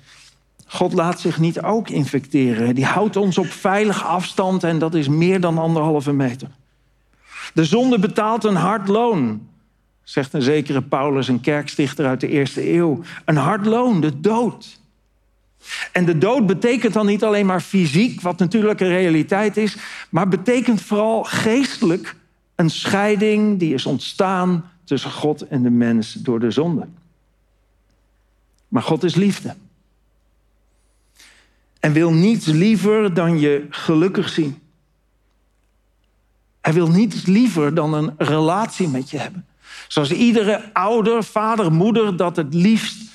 God 0.66 0.92
laat 0.92 1.20
zich 1.20 1.38
niet 1.38 1.60
ook 1.60 1.88
infecteren. 1.88 2.74
Die 2.74 2.84
houdt 2.84 3.16
ons 3.16 3.38
op 3.38 3.46
veilige 3.46 4.04
afstand 4.04 4.64
en 4.64 4.78
dat 4.78 4.94
is 4.94 5.08
meer 5.08 5.40
dan 5.40 5.58
anderhalve 5.58 6.12
meter. 6.12 6.48
De 7.54 7.64
zonde 7.64 7.98
betaalt 7.98 8.44
een 8.44 8.56
hard 8.56 8.88
loon, 8.88 9.48
zegt 10.02 10.32
een 10.32 10.42
zekere 10.42 10.82
Paulus, 10.82 11.28
een 11.28 11.40
kerkstichter 11.40 12.06
uit 12.06 12.20
de 12.20 12.28
eerste 12.28 12.72
eeuw. 12.74 13.02
Een 13.24 13.36
hard 13.36 13.66
loon, 13.66 14.00
de 14.00 14.20
dood. 14.20 14.80
En 15.92 16.04
de 16.04 16.18
dood 16.18 16.46
betekent 16.46 16.92
dan 16.92 17.06
niet 17.06 17.24
alleen 17.24 17.46
maar 17.46 17.60
fysiek, 17.60 18.20
wat 18.20 18.38
natuurlijk 18.38 18.80
een 18.80 18.88
realiteit 18.88 19.56
is, 19.56 19.76
maar 20.10 20.28
betekent 20.28 20.82
vooral 20.82 21.22
geestelijk 21.24 22.16
een 22.54 22.70
scheiding 22.70 23.58
die 23.58 23.74
is 23.74 23.86
ontstaan 23.86 24.70
tussen 24.84 25.10
God 25.10 25.42
en 25.42 25.62
de 25.62 25.70
mens 25.70 26.12
door 26.12 26.40
de 26.40 26.50
zonde. 26.50 26.86
Maar 28.68 28.82
God 28.82 29.04
is 29.04 29.14
liefde. 29.14 29.54
En 31.80 31.92
wil 31.92 32.12
niets 32.12 32.46
liever 32.46 33.14
dan 33.14 33.40
je 33.40 33.66
gelukkig 33.70 34.28
zien. 34.28 34.58
Hij 36.60 36.72
wil 36.72 36.88
niets 36.88 37.26
liever 37.26 37.74
dan 37.74 37.94
een 37.94 38.14
relatie 38.18 38.88
met 38.88 39.10
je 39.10 39.18
hebben. 39.18 39.46
Zoals 39.88 40.10
iedere 40.10 40.72
ouder, 40.72 41.24
vader, 41.24 41.72
moeder 41.72 42.16
dat 42.16 42.36
het 42.36 42.54
liefst 42.54 43.05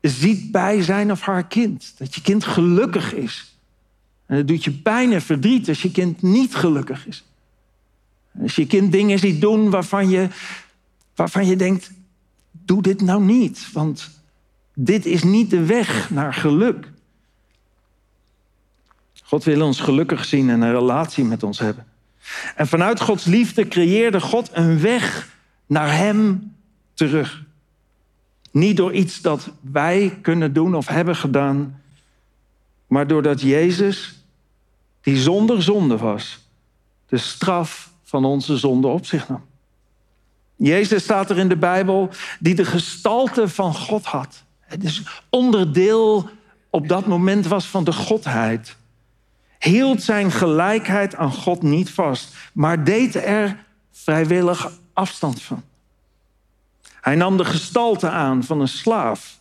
ziet 0.00 0.50
bij 0.50 0.82
zijn 0.82 1.10
of 1.10 1.20
haar 1.20 1.46
kind. 1.46 1.94
Dat 1.98 2.14
je 2.14 2.20
kind 2.20 2.44
gelukkig 2.44 3.14
is. 3.14 3.56
En 4.26 4.36
het 4.36 4.48
doet 4.48 4.64
je 4.64 4.72
pijn 4.72 5.12
en 5.12 5.22
verdriet 5.22 5.68
als 5.68 5.82
je 5.82 5.90
kind 5.90 6.22
niet 6.22 6.54
gelukkig 6.54 7.06
is. 7.06 7.24
Als 8.42 8.54
je 8.54 8.66
kind 8.66 8.92
dingen 8.92 9.18
ziet 9.18 9.40
doen 9.40 9.70
waarvan 9.70 10.08
je, 10.08 10.28
waarvan 11.14 11.46
je 11.46 11.56
denkt, 11.56 11.90
doe 12.50 12.82
dit 12.82 13.00
nou 13.00 13.22
niet. 13.22 13.72
Want 13.72 14.10
dit 14.74 15.06
is 15.06 15.22
niet 15.22 15.50
de 15.50 15.64
weg 15.64 16.10
naar 16.10 16.34
geluk. 16.34 16.88
God 19.22 19.44
wil 19.44 19.62
ons 19.62 19.80
gelukkig 19.80 20.24
zien 20.24 20.50
en 20.50 20.60
een 20.60 20.72
relatie 20.72 21.24
met 21.24 21.42
ons 21.42 21.58
hebben. 21.58 21.86
En 22.56 22.66
vanuit 22.66 23.00
Gods 23.00 23.24
liefde 23.24 23.68
creëerde 23.68 24.20
God 24.20 24.50
een 24.52 24.80
weg 24.80 25.36
naar 25.66 25.96
Hem 25.96 26.52
terug. 26.94 27.42
Niet 28.50 28.76
door 28.76 28.92
iets 28.92 29.20
dat 29.20 29.50
wij 29.60 30.18
kunnen 30.22 30.52
doen 30.52 30.74
of 30.74 30.86
hebben 30.86 31.16
gedaan, 31.16 31.82
maar 32.86 33.06
doordat 33.06 33.40
Jezus, 33.40 34.24
die 35.00 35.16
zonder 35.16 35.62
zonde 35.62 35.96
was, 35.96 36.48
de 37.06 37.16
straf 37.16 37.90
van 38.02 38.24
onze 38.24 38.56
zonde 38.56 38.86
op 38.86 39.06
zich 39.06 39.28
nam. 39.28 39.44
Jezus 40.56 41.02
staat 41.02 41.30
er 41.30 41.38
in 41.38 41.48
de 41.48 41.56
Bijbel 41.56 42.08
die 42.38 42.54
de 42.54 42.64
gestalte 42.64 43.48
van 43.48 43.74
God 43.74 44.04
had. 44.04 44.42
Het 44.60 44.84
is 44.84 45.02
onderdeel 45.28 46.28
op 46.70 46.88
dat 46.88 47.06
moment 47.06 47.46
was 47.46 47.66
van 47.66 47.84
de 47.84 47.92
Godheid. 47.92 48.76
Hield 49.58 50.02
zijn 50.02 50.30
gelijkheid 50.30 51.16
aan 51.16 51.32
God 51.32 51.62
niet 51.62 51.90
vast, 51.90 52.34
maar 52.52 52.84
deed 52.84 53.14
er 53.14 53.64
vrijwillig 53.92 54.72
afstand 54.92 55.42
van. 55.42 55.62
Hij 57.00 57.14
nam 57.14 57.36
de 57.36 57.44
gestalte 57.44 58.08
aan 58.08 58.44
van 58.44 58.60
een 58.60 58.68
slaaf. 58.68 59.40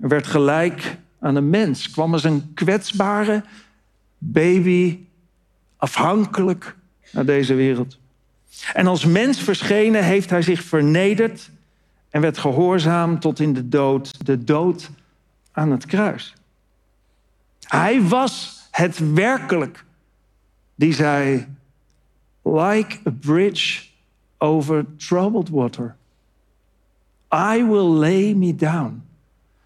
Er 0.00 0.08
werd 0.08 0.26
gelijk 0.26 0.96
aan 1.20 1.36
een 1.36 1.50
mens. 1.50 1.90
Kwam 1.90 2.12
als 2.12 2.24
een 2.24 2.50
kwetsbare 2.54 3.44
baby, 4.18 4.98
afhankelijk 5.76 6.76
naar 7.12 7.24
deze 7.24 7.54
wereld. 7.54 7.98
En 8.72 8.86
als 8.86 9.04
mens 9.04 9.40
verschenen 9.40 10.04
heeft 10.04 10.30
hij 10.30 10.42
zich 10.42 10.62
vernederd 10.62 11.50
en 12.10 12.20
werd 12.20 12.38
gehoorzaam 12.38 13.20
tot 13.20 13.40
in 13.40 13.52
de 13.52 13.68
dood, 13.68 14.26
de 14.26 14.44
dood 14.44 14.90
aan 15.52 15.70
het 15.70 15.86
kruis. 15.86 16.34
Hij 17.60 18.02
was 18.02 18.66
het 18.70 19.12
werkelijk 19.14 19.84
die 20.74 20.92
zei, 20.92 21.46
like 22.42 22.98
a 23.06 23.10
bridge 23.20 23.82
over 24.38 24.84
troubled 24.96 25.48
water. 25.48 25.96
I 27.36 27.64
will 27.64 27.98
lay 27.98 28.34
me 28.34 28.54
down. 28.54 29.04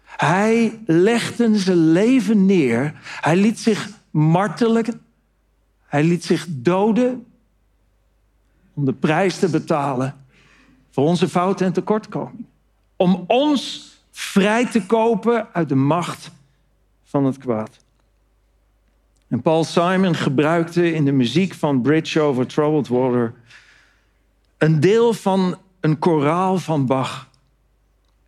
Hij 0.03 0.79
legde 0.85 1.57
zijn 1.57 1.91
leven 1.91 2.45
neer. 2.45 2.93
Hij 3.03 3.35
liet 3.35 3.59
zich 3.59 3.89
martelen. 4.09 4.85
Hij 5.85 6.03
liet 6.03 6.25
zich 6.25 6.45
doden 6.49 7.25
om 8.73 8.85
de 8.85 8.93
prijs 8.93 9.39
te 9.39 9.49
betalen 9.49 10.15
voor 10.91 11.05
onze 11.05 11.29
fouten 11.29 11.65
en 11.65 11.73
tekortkomingen. 11.73 12.47
Om 12.95 13.23
ons 13.27 13.91
vrij 14.11 14.65
te 14.65 14.85
kopen 14.85 15.47
uit 15.53 15.69
de 15.69 15.75
macht 15.75 16.31
van 17.03 17.25
het 17.25 17.37
kwaad. 17.37 17.77
En 19.27 19.41
Paul 19.41 19.63
Simon 19.63 20.15
gebruikte 20.15 20.93
in 20.93 21.05
de 21.05 21.11
muziek 21.11 21.53
van 21.53 21.81
Bridge 21.81 22.19
Over 22.19 22.47
Troubled 22.47 22.87
Water 22.87 23.33
een 24.57 24.79
deel 24.79 25.13
van 25.13 25.57
een 25.79 25.99
koraal 25.99 26.57
van 26.57 26.85
Bach. 26.85 27.29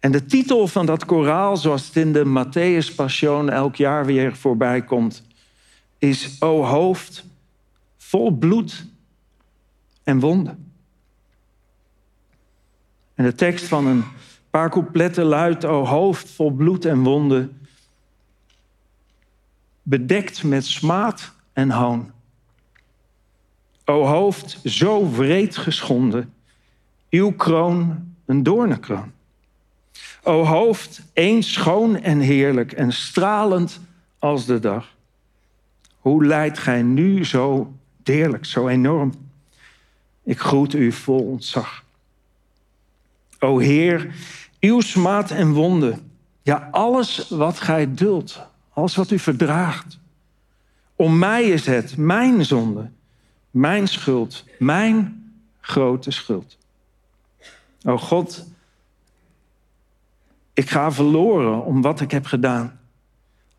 En 0.04 0.12
de 0.12 0.26
titel 0.26 0.68
van 0.68 0.86
dat 0.86 1.06
koraal, 1.06 1.58
zoals 1.58 1.86
het 1.86 1.96
in 1.96 2.14
de 2.14 2.26
Matthäus 2.26 2.96
Passion 2.96 3.50
elk 3.50 3.76
jaar 3.76 4.06
weer 4.06 4.36
voorbij 4.36 4.84
komt, 4.84 5.24
is 5.98 6.36
O 6.40 6.64
hoofd 6.64 7.26
vol 7.98 8.32
bloed 8.32 8.86
en 10.04 10.20
wonden. 10.20 10.74
En 13.14 13.24
de 13.24 13.36
tekst 13.36 13.66
van 13.66 13.86
een 13.86 14.04
paar 14.50 14.70
coupletten 14.70 15.24
luidt: 15.24 15.66
O 15.66 15.86
hoofd 15.86 16.30
vol 16.30 16.52
bloed 16.52 16.86
en 16.86 17.04
wonden, 17.04 17.68
bedekt 19.82 20.44
met 20.44 20.66
smaad 20.66 21.32
en 21.54 21.72
hoon. 21.72 22.12
O 23.86 24.06
hoofd 24.06 24.60
zo 24.64 25.12
wreed 25.12 25.58
geschonden, 25.58 26.34
uw 27.10 27.32
kroon 27.32 28.14
een 28.26 28.44
doornenkroon. 28.44 29.12
O 30.24 30.46
hoofd, 30.46 31.02
eens 31.14 31.54
schoon 31.54 32.02
en 32.02 32.20
heerlijk 32.20 32.72
en 32.72 32.92
stralend 32.92 33.80
als 34.20 34.46
de 34.46 34.60
dag. 34.60 34.96
Hoe 35.98 36.26
leidt 36.26 36.60
gij 36.60 36.82
nu 36.82 37.26
zo 37.26 37.74
deerlijk, 38.04 38.46
zo 38.46 38.68
enorm? 38.68 39.14
Ik 40.24 40.40
groet 40.40 40.74
u 40.74 40.92
vol 40.92 41.20
ontzag. 41.20 41.84
O 43.40 43.58
Heer, 43.58 44.16
uw 44.60 44.82
smaad 44.82 45.32
en 45.32 45.52
wonden 45.52 46.12
Ja, 46.42 46.68
alles 46.72 47.30
wat 47.30 47.60
gij 47.60 47.94
duldt, 47.94 48.42
alles 48.74 48.96
wat 48.96 49.12
u 49.12 49.20
verdraagt. 49.20 50.00
Om 50.96 51.20
mij 51.20 51.44
is 51.44 51.66
het 51.66 51.98
mijn 51.98 52.46
zonde, 52.46 52.90
mijn 53.52 53.88
schuld, 53.88 54.46
mijn 54.60 55.24
grote 55.62 56.12
schuld. 56.12 56.58
O 57.84 57.98
God, 57.98 58.46
ik 60.54 60.70
ga 60.70 60.92
verloren 60.92 61.66
om 61.66 61.82
wat 61.82 62.02
ik 62.02 62.12
heb 62.12 62.26
gedaan. 62.26 62.80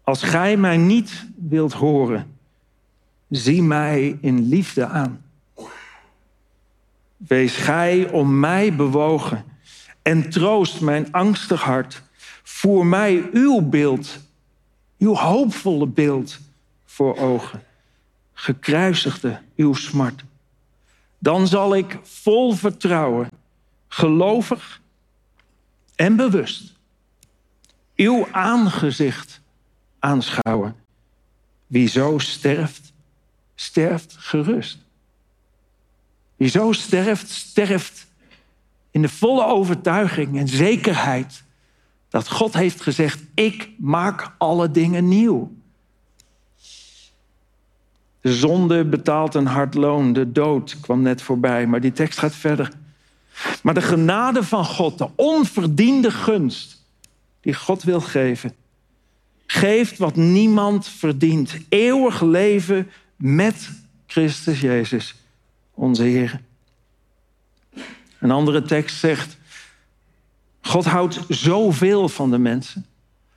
Als 0.03 0.23
gij 0.23 0.57
mij 0.57 0.77
niet 0.77 1.27
wilt 1.37 1.73
horen, 1.73 2.39
zie 3.29 3.63
mij 3.63 4.19
in 4.21 4.49
liefde 4.49 4.87
aan. 4.87 5.25
Wees 7.17 7.57
gij 7.57 8.11
om 8.11 8.41
mij 8.41 8.75
bewogen 8.75 9.45
en 10.03 10.31
troost 10.31 10.81
mijn 10.81 11.13
angstig 11.13 11.63
hart. 11.63 12.03
Voer 12.43 12.87
mij 12.87 13.29
uw 13.33 13.61
beeld, 13.61 14.19
uw 14.99 15.15
hoopvolle 15.15 15.87
beeld 15.87 16.39
voor 16.85 17.17
ogen. 17.17 17.63
Gekruisigde 18.33 19.41
uw 19.57 19.75
smart. 19.75 20.25
Dan 21.19 21.47
zal 21.47 21.77
ik 21.77 21.99
vol 22.03 22.53
vertrouwen, 22.53 23.29
gelovig 23.89 24.81
en 25.95 26.17
bewust 26.17 26.74
uw 27.97 28.27
aangezicht 28.31 29.41
aanschouwen. 29.99 30.77
Wie 31.67 31.89
zo 31.89 32.19
sterft, 32.19 32.93
sterft 33.55 34.17
gerust. 34.19 34.79
Wie 36.37 36.49
zo 36.49 36.73
sterft, 36.73 37.31
sterft 37.31 38.07
in 38.91 39.03
de 39.03 39.09
volle 39.09 39.47
overtuiging 39.47 40.39
en 40.39 40.49
zekerheid 40.49 41.43
dat 42.09 42.29
God 42.29 42.55
heeft 42.55 42.81
gezegd: 42.81 43.23
Ik 43.35 43.71
maak 43.79 44.35
alle 44.39 44.71
dingen 44.71 45.09
nieuw. 45.09 45.53
De 48.21 48.35
zonde 48.35 48.85
betaalt 48.85 49.35
een 49.35 49.47
hard 49.47 49.75
loon, 49.75 50.13
de 50.13 50.33
dood 50.33 50.81
kwam 50.81 51.03
net 51.03 51.23
voorbij, 51.23 51.67
maar 51.67 51.81
die 51.81 51.93
tekst 51.93 52.19
gaat 52.19 52.35
verder. 52.35 52.73
Maar 53.63 53.75
de 53.75 53.83
genade 53.83 54.43
van 54.43 54.65
God, 54.65 54.99
de 54.99 55.09
onverdiende 55.15 56.11
gunst 56.11 56.84
die 57.45 57.55
God 57.55 57.83
wil 57.83 58.01
geven, 58.01 58.55
geeft 59.47 59.99
wat 59.99 60.17
niemand 60.17 60.89
verdient: 60.89 61.59
eeuwig 61.69 62.21
leven 62.21 62.91
met 63.17 63.71
Christus 64.07 64.61
Jezus, 64.61 65.15
onze 65.75 66.03
Heer. 66.03 66.41
Een 68.19 68.31
andere 68.31 68.63
tekst 68.63 68.99
zegt: 68.99 69.37
God 70.61 70.85
houdt 70.85 71.21
zoveel 71.29 72.09
van 72.09 72.31
de 72.31 72.39
mensen. 72.39 72.87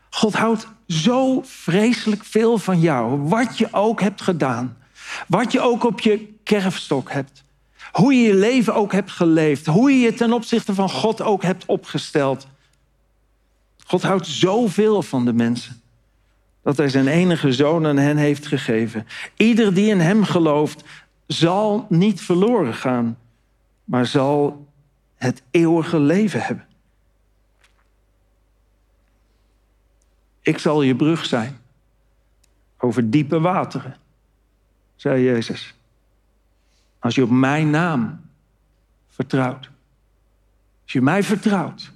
God 0.09 0.33
houdt 0.33 0.67
zo 0.87 1.41
vreselijk 1.45 2.23
veel 2.23 2.57
van 2.57 2.79
jou, 2.79 3.21
wat 3.21 3.57
je 3.57 3.67
ook 3.71 4.01
hebt 4.01 4.21
gedaan. 4.21 4.77
Wat 5.27 5.51
je 5.51 5.61
ook 5.61 5.83
op 5.83 5.99
je 5.99 6.33
kerfstok 6.43 7.11
hebt. 7.11 7.43
Hoe 7.91 8.13
je 8.13 8.27
je 8.27 8.35
leven 8.35 8.75
ook 8.75 8.91
hebt 8.91 9.11
geleefd. 9.11 9.65
Hoe 9.65 9.91
je 9.91 9.99
je 9.99 10.13
ten 10.13 10.33
opzichte 10.33 10.73
van 10.73 10.89
God 10.89 11.21
ook 11.21 11.43
hebt 11.43 11.65
opgesteld. 11.65 12.47
God 13.87 14.01
houdt 14.01 14.27
zoveel 14.27 15.01
van 15.01 15.25
de 15.25 15.33
mensen. 15.33 15.81
Dat 16.61 16.77
hij 16.77 16.89
zijn 16.89 17.07
enige 17.07 17.51
zoon 17.51 17.85
aan 17.85 17.97
hen 17.97 18.17
heeft 18.17 18.47
gegeven. 18.47 19.07
Ieder 19.35 19.73
die 19.73 19.89
in 19.89 19.99
hem 19.99 20.23
gelooft, 20.23 20.83
zal 21.27 21.85
niet 21.89 22.21
verloren 22.21 22.73
gaan, 22.73 23.17
maar 23.83 24.05
zal 24.05 24.67
het 25.15 25.41
eeuwige 25.51 25.99
leven 25.99 26.41
hebben. 26.41 26.67
Ik 30.41 30.57
zal 30.57 30.81
je 30.81 30.95
brug 30.95 31.25
zijn 31.25 31.57
over 32.77 33.09
diepe 33.09 33.39
wateren, 33.39 33.95
zei 34.95 35.23
Jezus. 35.23 35.73
Als 36.99 37.15
je 37.15 37.23
op 37.23 37.29
mijn 37.29 37.69
naam 37.69 38.21
vertrouwt. 39.07 39.69
Als 40.83 40.91
je 40.91 41.01
mij 41.01 41.23
vertrouwt. 41.23 41.95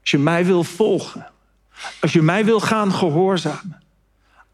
Als 0.00 0.10
je 0.10 0.18
mij 0.18 0.44
wil 0.44 0.64
volgen. 0.64 1.30
Als 2.00 2.12
je 2.12 2.22
mij 2.22 2.44
wil 2.44 2.60
gaan 2.60 2.92
gehoorzamen. 2.92 3.82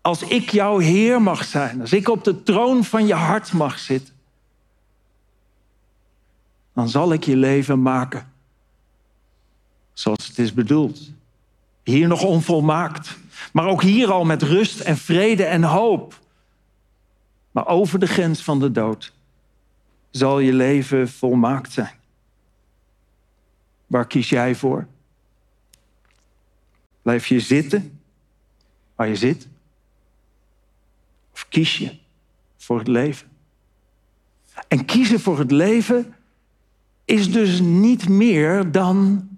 Als 0.00 0.22
ik 0.22 0.50
jouw 0.50 0.78
Heer 0.78 1.22
mag 1.22 1.44
zijn. 1.44 1.80
Als 1.80 1.92
ik 1.92 2.08
op 2.08 2.24
de 2.24 2.42
troon 2.42 2.84
van 2.84 3.06
je 3.06 3.14
hart 3.14 3.52
mag 3.52 3.78
zitten. 3.78 4.14
Dan 6.74 6.88
zal 6.88 7.12
ik 7.12 7.24
je 7.24 7.36
leven 7.36 7.82
maken 7.82 8.34
zoals 9.98 10.26
het 10.26 10.38
is 10.38 10.54
bedoeld. 10.54 11.10
Hier 11.82 12.08
nog 12.08 12.22
onvolmaakt. 12.22 13.18
Maar 13.52 13.66
ook 13.66 13.82
hier 13.82 14.10
al 14.10 14.24
met 14.24 14.42
rust 14.42 14.80
en 14.80 14.96
vrede 14.96 15.44
en 15.44 15.62
hoop. 15.62 16.20
Maar 17.50 17.66
over 17.66 17.98
de 17.98 18.06
grens 18.06 18.42
van 18.42 18.60
de 18.60 18.70
dood 18.70 19.12
zal 20.10 20.38
je 20.38 20.52
leven 20.52 21.08
volmaakt 21.08 21.72
zijn. 21.72 21.94
Waar 23.86 24.06
kies 24.06 24.28
jij 24.28 24.54
voor? 24.54 24.86
Blijf 27.06 27.26
je 27.26 27.40
zitten 27.40 28.00
waar 28.94 29.08
je 29.08 29.16
zit? 29.16 29.46
Of 31.32 31.48
kies 31.48 31.78
je 31.78 31.90
voor 32.56 32.78
het 32.78 32.88
leven? 32.88 33.28
En 34.68 34.84
kiezen 34.84 35.20
voor 35.20 35.38
het 35.38 35.50
leven 35.50 36.14
is 37.04 37.32
dus 37.32 37.60
niet 37.60 38.08
meer 38.08 38.72
dan 38.72 39.28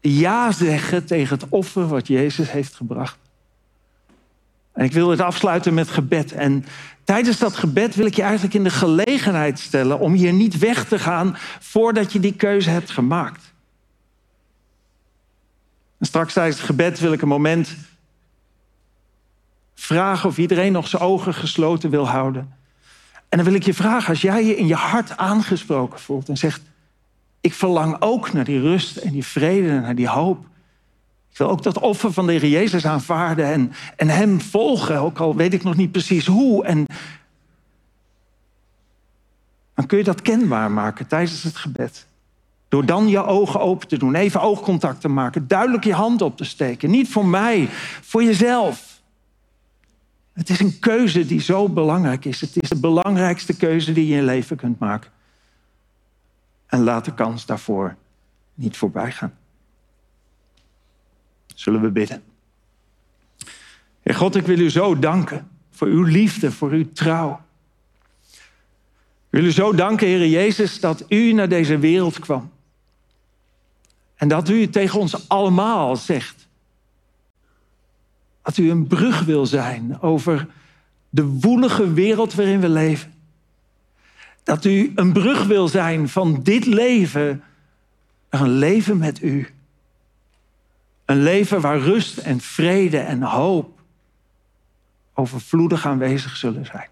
ja 0.00 0.52
zeggen 0.52 1.04
tegen 1.04 1.38
het 1.38 1.48
offer 1.48 1.88
wat 1.88 2.06
Jezus 2.06 2.50
heeft 2.50 2.74
gebracht. 2.74 3.18
En 4.72 4.84
ik 4.84 4.92
wil 4.92 5.10
het 5.10 5.20
afsluiten 5.20 5.74
met 5.74 5.88
gebed. 5.88 6.32
En 6.32 6.64
tijdens 7.04 7.38
dat 7.38 7.56
gebed 7.56 7.94
wil 7.94 8.06
ik 8.06 8.14
je 8.14 8.22
eigenlijk 8.22 8.54
in 8.54 8.64
de 8.64 8.70
gelegenheid 8.70 9.58
stellen 9.58 9.98
om 9.98 10.12
hier 10.12 10.32
niet 10.32 10.58
weg 10.58 10.84
te 10.84 10.98
gaan 10.98 11.36
voordat 11.60 12.12
je 12.12 12.20
die 12.20 12.34
keuze 12.34 12.70
hebt 12.70 12.90
gemaakt. 12.90 13.47
Straks 16.00 16.32
tijdens 16.32 16.56
het 16.56 16.66
gebed 16.66 17.00
wil 17.00 17.12
ik 17.12 17.22
een 17.22 17.28
moment 17.28 17.76
vragen 19.74 20.28
of 20.28 20.38
iedereen 20.38 20.72
nog 20.72 20.88
zijn 20.88 21.02
ogen 21.02 21.34
gesloten 21.34 21.90
wil 21.90 22.08
houden. 22.08 22.56
En 23.28 23.36
dan 23.36 23.46
wil 23.46 23.54
ik 23.54 23.62
je 23.62 23.74
vragen, 23.74 24.08
als 24.08 24.20
jij 24.20 24.44
je 24.44 24.56
in 24.56 24.66
je 24.66 24.74
hart 24.74 25.16
aangesproken 25.16 26.00
voelt 26.00 26.28
en 26.28 26.36
zegt, 26.36 26.62
ik 27.40 27.54
verlang 27.54 27.96
ook 28.00 28.32
naar 28.32 28.44
die 28.44 28.60
rust 28.60 28.96
en 28.96 29.12
die 29.12 29.24
vrede 29.24 29.68
en 29.68 29.82
naar 29.82 29.94
die 29.94 30.08
hoop. 30.08 30.46
Ik 31.30 31.38
wil 31.38 31.48
ook 31.48 31.62
dat 31.62 31.78
offer 31.78 32.12
van 32.12 32.26
de 32.26 32.32
Heer 32.32 32.46
Jezus 32.46 32.86
aanvaarden 32.86 33.44
en, 33.44 33.72
en 33.96 34.08
Hem 34.08 34.40
volgen, 34.40 34.98
ook 34.98 35.18
al 35.18 35.36
weet 35.36 35.54
ik 35.54 35.62
nog 35.62 35.76
niet 35.76 35.92
precies 35.92 36.26
hoe. 36.26 36.64
En 36.64 36.86
dan 39.74 39.86
kun 39.86 39.98
je 39.98 40.04
dat 40.04 40.22
kenbaar 40.22 40.70
maken 40.70 41.06
tijdens 41.06 41.42
het 41.42 41.56
gebed. 41.56 42.07
Door 42.68 42.86
dan 42.86 43.08
je 43.08 43.24
ogen 43.24 43.60
open 43.60 43.88
te 43.88 43.98
doen, 43.98 44.14
even 44.14 44.40
oogcontact 44.40 45.00
te 45.00 45.08
maken, 45.08 45.48
duidelijk 45.48 45.84
je 45.84 45.92
hand 45.92 46.22
op 46.22 46.36
te 46.36 46.44
steken. 46.44 46.90
Niet 46.90 47.08
voor 47.08 47.26
mij, 47.26 47.68
voor 48.02 48.22
jezelf. 48.22 49.02
Het 50.32 50.50
is 50.50 50.60
een 50.60 50.78
keuze 50.78 51.26
die 51.26 51.40
zo 51.40 51.68
belangrijk 51.68 52.24
is. 52.24 52.40
Het 52.40 52.62
is 52.62 52.68
de 52.68 52.80
belangrijkste 52.80 53.56
keuze 53.56 53.92
die 53.92 54.06
je 54.06 54.10
in 54.10 54.16
je 54.16 54.24
leven 54.24 54.56
kunt 54.56 54.78
maken. 54.78 55.10
En 56.66 56.82
laat 56.82 57.04
de 57.04 57.14
kans 57.14 57.46
daarvoor 57.46 57.96
niet 58.54 58.76
voorbij 58.76 59.12
gaan. 59.12 59.34
Zullen 61.54 61.80
we 61.80 61.90
bidden? 61.90 62.22
Heer 64.00 64.14
God, 64.14 64.34
ik 64.34 64.46
wil 64.46 64.58
u 64.58 64.70
zo 64.70 64.98
danken 64.98 65.48
voor 65.70 65.88
uw 65.88 66.02
liefde, 66.02 66.52
voor 66.52 66.70
uw 66.70 66.92
trouw. 66.92 67.40
Ik 69.30 69.34
wil 69.38 69.44
u 69.44 69.52
zo 69.52 69.74
danken, 69.74 70.06
Heer 70.06 70.26
Jezus, 70.26 70.80
dat 70.80 71.04
u 71.08 71.32
naar 71.32 71.48
deze 71.48 71.78
wereld 71.78 72.18
kwam. 72.18 72.50
En 74.18 74.28
dat 74.28 74.48
u 74.48 74.68
tegen 74.68 75.00
ons 75.00 75.28
allemaal 75.28 75.96
zegt. 75.96 76.48
Dat 78.42 78.56
u 78.56 78.70
een 78.70 78.86
brug 78.86 79.24
wil 79.24 79.46
zijn 79.46 80.00
over 80.00 80.46
de 81.10 81.24
woelige 81.24 81.92
wereld 81.92 82.34
waarin 82.34 82.60
we 82.60 82.68
leven. 82.68 83.14
Dat 84.42 84.64
u 84.64 84.92
een 84.94 85.12
brug 85.12 85.46
wil 85.46 85.68
zijn 85.68 86.08
van 86.08 86.42
dit 86.42 86.66
leven 86.66 87.42
naar 88.30 88.40
een 88.40 88.58
leven 88.58 88.98
met 88.98 89.22
u. 89.22 89.48
Een 91.04 91.22
leven 91.22 91.60
waar 91.60 91.78
rust 91.78 92.18
en 92.18 92.40
vrede 92.40 92.98
en 92.98 93.22
hoop 93.22 93.80
overvloedig 95.14 95.86
aanwezig 95.86 96.36
zullen 96.36 96.66
zijn. 96.66 96.88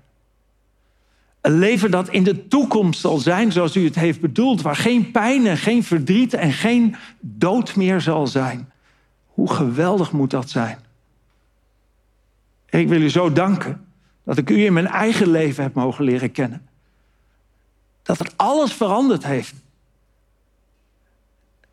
Een 1.47 1.59
leven 1.59 1.91
dat 1.91 2.09
in 2.09 2.25
de 2.25 2.49
toekomst 2.49 3.01
zal 3.01 3.19
zijn 3.19 3.53
zoals 3.53 3.77
u 3.77 3.85
het 3.85 3.95
heeft 3.95 4.21
bedoeld, 4.21 4.63
waar 4.63 4.77
geen 4.77 5.11
pijn 5.11 5.47
en 5.47 5.57
geen 5.57 5.85
verdriet 5.85 6.35
en 6.35 6.53
geen 6.53 6.97
dood 7.21 7.77
meer 7.77 8.01
zal 8.01 8.27
zijn. 8.27 8.73
Hoe 9.27 9.53
geweldig 9.53 10.13
moet 10.13 10.31
dat 10.31 10.51
zijn? 10.51 10.79
ik 12.69 12.89
wil 12.89 13.01
u 13.01 13.11
zo 13.11 13.33
danken 13.33 13.87
dat 14.25 14.39
ik 14.39 14.51
u 14.51 14.65
in 14.65 14.73
mijn 14.73 14.87
eigen 14.87 15.31
leven 15.31 15.63
heb 15.63 15.75
mogen 15.75 16.05
leren 16.05 16.33
kennen. 16.33 16.69
Dat 18.03 18.19
het 18.19 18.33
alles 18.37 18.73
veranderd 18.73 19.25
heeft. 19.25 19.55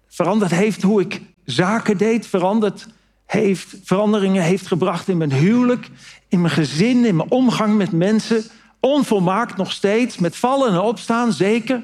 Veranderd 0.08 0.52
heeft 0.52 0.82
hoe 0.82 1.02
ik 1.02 1.22
zaken 1.46 1.98
deed, 1.98 2.28
veranderd 2.28 2.88
heeft, 3.26 3.76
veranderingen 3.84 4.44
heeft 4.44 4.68
gebracht 4.68 5.08
in 5.08 5.18
mijn 5.18 5.34
huwelijk, 5.34 5.90
in 6.28 6.42
mijn 6.42 6.54
gezin, 6.54 7.06
in 7.06 7.16
mijn 7.16 7.32
omgang 7.32 7.78
met 7.78 7.92
mensen. 7.92 8.44
Onvolmaakt 8.86 9.58
nog 9.58 9.72
steeds, 9.72 10.18
met 10.18 10.36
vallen 10.36 10.72
en 10.72 10.80
opstaan, 10.80 11.34
zeker. 11.34 11.78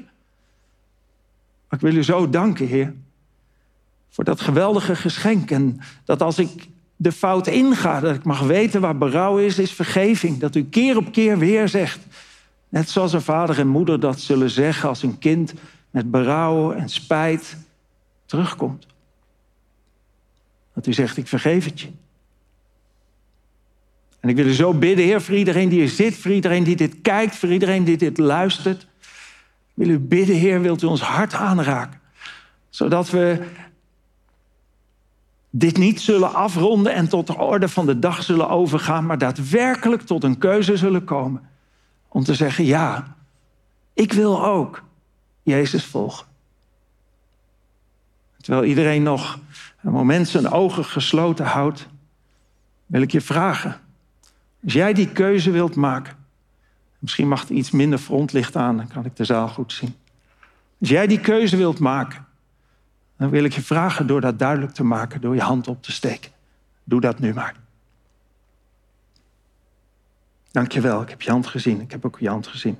Maar 1.68 1.80
ik 1.80 1.80
wil 1.80 1.96
u 1.96 2.04
zo 2.04 2.30
danken, 2.30 2.68
Heer, 2.68 2.94
voor 4.10 4.24
dat 4.24 4.42
geweldige 4.42 4.96
geschenk. 4.96 5.52
En 5.52 5.80
dat 6.06 6.22
als 6.22 6.40
ik 6.40 6.68
de 6.96 7.12
fout 7.12 7.48
inga, 7.48 8.00
dat 8.00 8.16
ik 8.16 8.24
mag 8.24 8.40
weten 8.40 8.82
waar 8.82 8.98
berouw 8.98 9.38
is, 9.38 9.60
is 9.60 9.72
vergeving. 9.72 10.40
Dat 10.40 10.56
u 10.56 10.66
keer 10.66 10.98
op 10.98 11.12
keer 11.12 11.38
weer 11.38 11.68
zegt, 11.68 12.00
net 12.70 12.90
zoals 12.90 13.14
een 13.14 13.22
vader 13.22 13.60
en 13.60 13.68
moeder 13.68 14.00
dat 14.00 14.20
zullen 14.20 14.50
zeggen 14.50 14.90
als 14.90 15.04
een 15.04 15.18
kind 15.18 15.54
met 15.90 16.12
berouw 16.12 16.72
en 16.72 16.90
spijt 16.90 17.58
terugkomt. 18.26 18.86
Dat 20.74 20.88
u 20.88 20.94
zegt, 20.94 21.18
ik 21.18 21.28
vergeef 21.28 21.66
het 21.66 21.82
je. 21.82 21.90
En 24.20 24.30
ik 24.30 24.36
wil 24.36 24.46
u 24.46 24.54
zo 24.54 24.74
bidden, 24.74 25.06
Heer, 25.06 25.22
voor 25.22 25.36
iedereen 25.36 25.70
die 25.70 25.80
hier 25.80 25.90
zit, 25.90 26.18
voor 26.18 26.32
iedereen 26.32 26.64
die 26.64 26.76
dit 26.76 27.02
kijkt, 27.02 27.36
voor 27.36 27.50
iedereen 27.50 27.84
die 27.84 27.98
dit 27.98 28.18
luistert. 28.18 28.82
Ik 28.82 29.86
wil 29.86 29.90
u 29.90 30.00
bidden, 30.00 30.36
Heer, 30.36 30.62
wilt 30.62 30.82
u 30.82 30.86
ons 30.86 31.02
hart 31.02 31.34
aanraken. 31.34 32.00
Zodat 32.70 33.10
we 33.10 33.44
dit 35.50 35.78
niet 35.78 36.02
zullen 36.02 36.34
afronden 36.34 36.94
en 36.94 37.10
tot 37.10 37.28
de 37.28 37.38
orde 37.38 37.70
van 37.70 37.86
de 37.86 38.00
dag 38.00 38.24
zullen 38.24 38.50
overgaan, 38.50 39.06
maar 39.06 39.18
daadwerkelijk 39.18 40.02
tot 40.02 40.24
een 40.24 40.38
keuze 40.38 40.78
zullen 40.78 41.04
komen. 41.04 41.50
Om 42.08 42.24
te 42.24 42.34
zeggen, 42.34 42.66
ja, 42.66 43.16
ik 43.94 44.14
wil 44.14 44.46
ook 44.46 44.84
Jezus 45.44 45.86
volgen. 45.86 46.28
Terwijl 48.38 48.66
iedereen 48.66 49.04
nog 49.04 49.40
een 49.82 49.92
moment 49.92 50.28
zijn 50.28 50.50
ogen 50.50 50.86
gesloten 50.86 51.46
houdt, 51.46 51.88
wil 52.86 53.02
ik 53.02 53.12
je 53.12 53.22
vragen. 53.22 53.80
Als 54.64 54.74
jij 54.74 54.94
die 54.94 55.12
keuze 55.12 55.52
wilt 55.52 55.76
maken, 55.76 56.18
misschien 57.00 57.28
mag 57.28 57.50
er 57.50 57.56
iets 57.56 57.72
minder 57.72 58.00
frontlicht 58.00 58.56
aan, 58.56 58.78
dan 58.78 58.88
kan 58.88 59.06
ik 59.06 59.16
de 59.16 59.26
zaal 59.26 59.48
goed 59.48 59.74
zien. 59.74 59.96
Als 60.80 60.90
jij 60.90 61.08
die 61.08 61.20
keuze 61.20 61.58
wilt 61.58 61.80
maken, 61.80 62.26
dan 63.18 63.30
wil 63.30 63.44
ik 63.44 63.54
je 63.54 63.62
vragen 63.62 64.08
door 64.08 64.22
dat 64.22 64.40
duidelijk 64.40 64.74
te 64.74 64.84
maken, 64.84 65.22
door 65.22 65.36
je 65.36 65.42
hand 65.42 65.68
op 65.68 65.84
te 65.84 65.92
steken. 65.92 66.32
Doe 66.84 67.02
dat 67.02 67.20
nu 67.20 67.34
maar. 67.34 67.56
Dank 70.52 70.72
je 70.72 70.82
wel, 70.82 71.02
ik 71.02 71.10
heb 71.10 71.22
je 71.22 71.32
hand 71.32 71.48
gezien. 71.48 71.82
Ik 71.82 71.92
heb 71.92 72.06
ook 72.06 72.20
je 72.20 72.30
hand 72.30 72.48
gezien. 72.48 72.78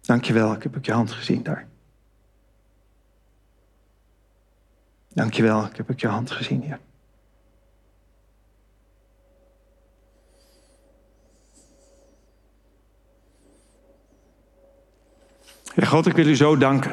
Dank 0.00 0.24
je 0.24 0.32
wel, 0.32 0.52
ik 0.52 0.62
heb 0.62 0.76
ook 0.76 0.84
je 0.84 0.92
hand 0.92 1.12
gezien 1.12 1.42
daar. 1.42 1.66
Dank 5.16 5.34
je 5.34 5.42
wel, 5.42 5.64
ik 5.64 5.76
heb 5.76 5.90
ook 5.90 6.00
je 6.00 6.06
hand 6.06 6.30
gezien 6.30 6.62
hier. 6.62 6.78
God, 15.86 16.06
ik 16.06 16.12
wil 16.12 16.26
u 16.26 16.36
zo 16.36 16.56
danken. 16.56 16.90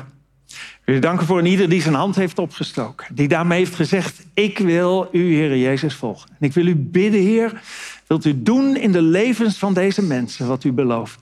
Ik 0.47 0.81
wil 0.85 0.95
u 0.95 0.99
danken 0.99 1.25
voor 1.25 1.47
ieder 1.47 1.69
die 1.69 1.81
zijn 1.81 1.93
hand 1.93 2.15
heeft 2.15 2.39
opgestoken. 2.39 3.15
Die 3.15 3.27
daarmee 3.27 3.59
heeft 3.59 3.75
gezegd, 3.75 4.25
ik 4.33 4.57
wil 4.57 5.09
u, 5.11 5.35
Heer 5.35 5.57
Jezus, 5.57 5.95
volgen. 5.95 6.29
En 6.29 6.47
ik 6.47 6.53
wil 6.53 6.67
u 6.67 6.75
bidden, 6.75 7.21
Heer, 7.21 7.61
wilt 8.07 8.25
u 8.25 8.43
doen 8.43 8.75
in 8.75 8.91
de 8.91 9.01
levens 9.01 9.57
van 9.57 9.73
deze 9.73 10.03
mensen 10.03 10.47
wat 10.47 10.63
u 10.63 10.71
belooft. 10.71 11.19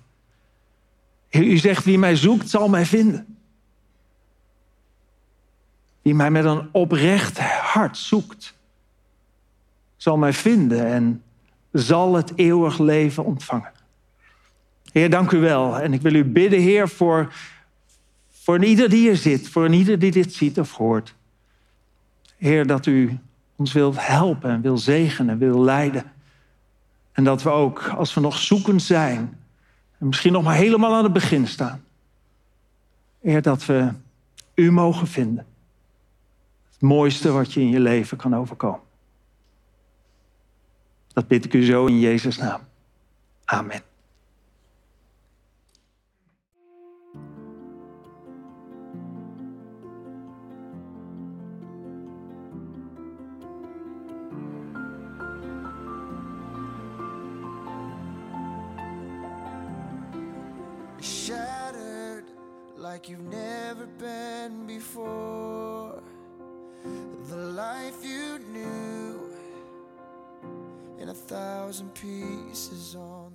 U 1.31 1.57
zegt, 1.57 1.83
wie 1.83 1.97
mij 1.97 2.15
zoekt, 2.15 2.49
zal 2.49 2.69
mij 2.69 2.85
vinden. 2.85 3.30
Wie 6.01 6.15
mij 6.15 6.31
met 6.31 6.45
een 6.45 6.69
oprecht 6.71 7.39
hart 7.39 7.97
zoekt, 7.97 8.53
zal 9.97 10.17
mij 10.17 10.33
vinden 10.33 10.85
en 10.85 11.23
zal 11.71 12.15
het 12.15 12.31
eeuwig 12.35 12.79
leven 12.79 13.25
ontvangen. 13.25 13.71
Heer, 14.91 15.09
dank 15.09 15.31
u 15.31 15.39
wel. 15.39 15.79
En 15.79 15.93
ik 15.93 16.01
wil 16.01 16.13
u 16.13 16.25
bidden, 16.25 16.59
Heer, 16.59 16.89
voor, 16.89 17.33
voor 18.29 18.63
ieder 18.63 18.89
die 18.89 18.99
hier 18.99 19.15
zit, 19.15 19.49
voor 19.49 19.73
ieder 19.73 19.99
die 19.99 20.11
dit 20.11 20.33
ziet 20.33 20.59
of 20.59 20.71
hoort. 20.71 21.15
Heer, 22.37 22.67
dat 22.67 22.85
u 22.85 23.19
ons 23.55 23.73
wilt 23.73 24.07
helpen 24.07 24.49
en 24.49 24.61
wil 24.61 24.77
zegenen, 24.77 25.37
wil 25.37 25.61
leiden. 25.61 26.11
En 27.11 27.23
dat 27.23 27.43
we 27.43 27.49
ook, 27.49 27.87
als 27.87 28.13
we 28.13 28.21
nog 28.21 28.37
zoekend 28.37 28.81
zijn, 28.81 29.39
en 29.97 30.07
misschien 30.07 30.31
nog 30.31 30.43
maar 30.43 30.55
helemaal 30.55 30.95
aan 30.95 31.03
het 31.03 31.13
begin 31.13 31.47
staan, 31.47 31.83
Heer, 33.21 33.41
dat 33.41 33.65
we 33.65 33.91
u 34.55 34.71
mogen 34.71 35.07
vinden. 35.07 35.45
Het 36.81 36.89
mooiste 36.89 37.31
wat 37.31 37.53
je 37.53 37.59
in 37.59 37.69
je 37.69 37.79
leven 37.79 38.17
kan 38.17 38.35
overkomen. 38.35 38.79
Dat 41.07 41.27
bid 41.27 41.45
ik 41.45 41.53
u 41.53 41.63
zo 41.63 41.85
in 41.85 41.99
Jezus' 41.99 42.37
naam. 42.37 42.61
Amen. 43.45 43.81
shattered 61.01 62.25
like 62.77 63.09
you've 63.09 63.21
never 63.21 63.87
been 63.97 64.65
before. 64.67 65.60
The 67.41 67.47
life 67.47 68.05
you 68.05 68.37
knew 68.53 69.19
in 70.99 71.09
a 71.09 71.13
thousand 71.13 71.91
pieces 71.95 72.95
on 72.95 73.33